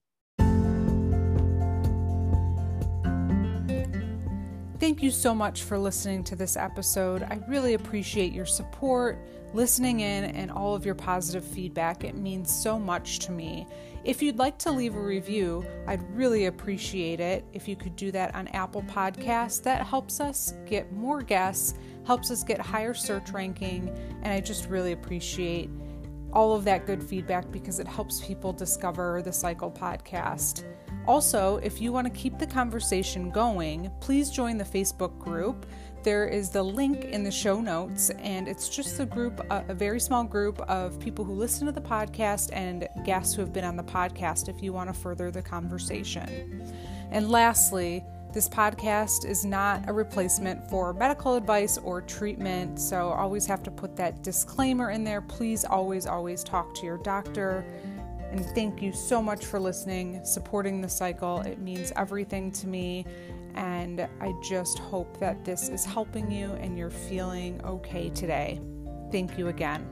[4.79, 7.23] Thank you so much for listening to this episode.
[7.23, 9.19] I really appreciate your support,
[9.55, 12.05] listening in, and all of your positive feedback.
[12.05, 13.67] It means so much to me.
[14.05, 17.47] If you'd like to leave a review, I'd really appreciate it.
[17.55, 21.73] If you could do that on Apple Podcasts, that helps us get more guests,
[22.05, 23.89] helps us get higher search ranking,
[24.23, 25.71] and I just really appreciate
[26.35, 30.65] all of that good feedback because it helps people discover the Cycle podcast.
[31.07, 35.67] Also, if you want to keep the conversation going, please join the Facebook group.
[36.03, 40.01] There is the link in the show notes, and it's just a group, a, very
[40.01, 43.77] small group of people who listen to the podcast and guests who have been on
[43.77, 46.73] the podcast if you want to further the conversation.
[47.11, 53.47] And lastly, this podcast is not a replacement for medical advice or treatment, so always
[53.47, 55.23] have to put that disclaimer in there.
[55.23, 57.65] Please always, always talk to your doctor.
[58.31, 61.41] And thank you so much for listening, supporting the cycle.
[61.41, 63.07] It means everything to me.
[63.55, 68.61] And I just hope that this is helping you and you're feeling okay today.
[69.11, 69.87] Thank you again.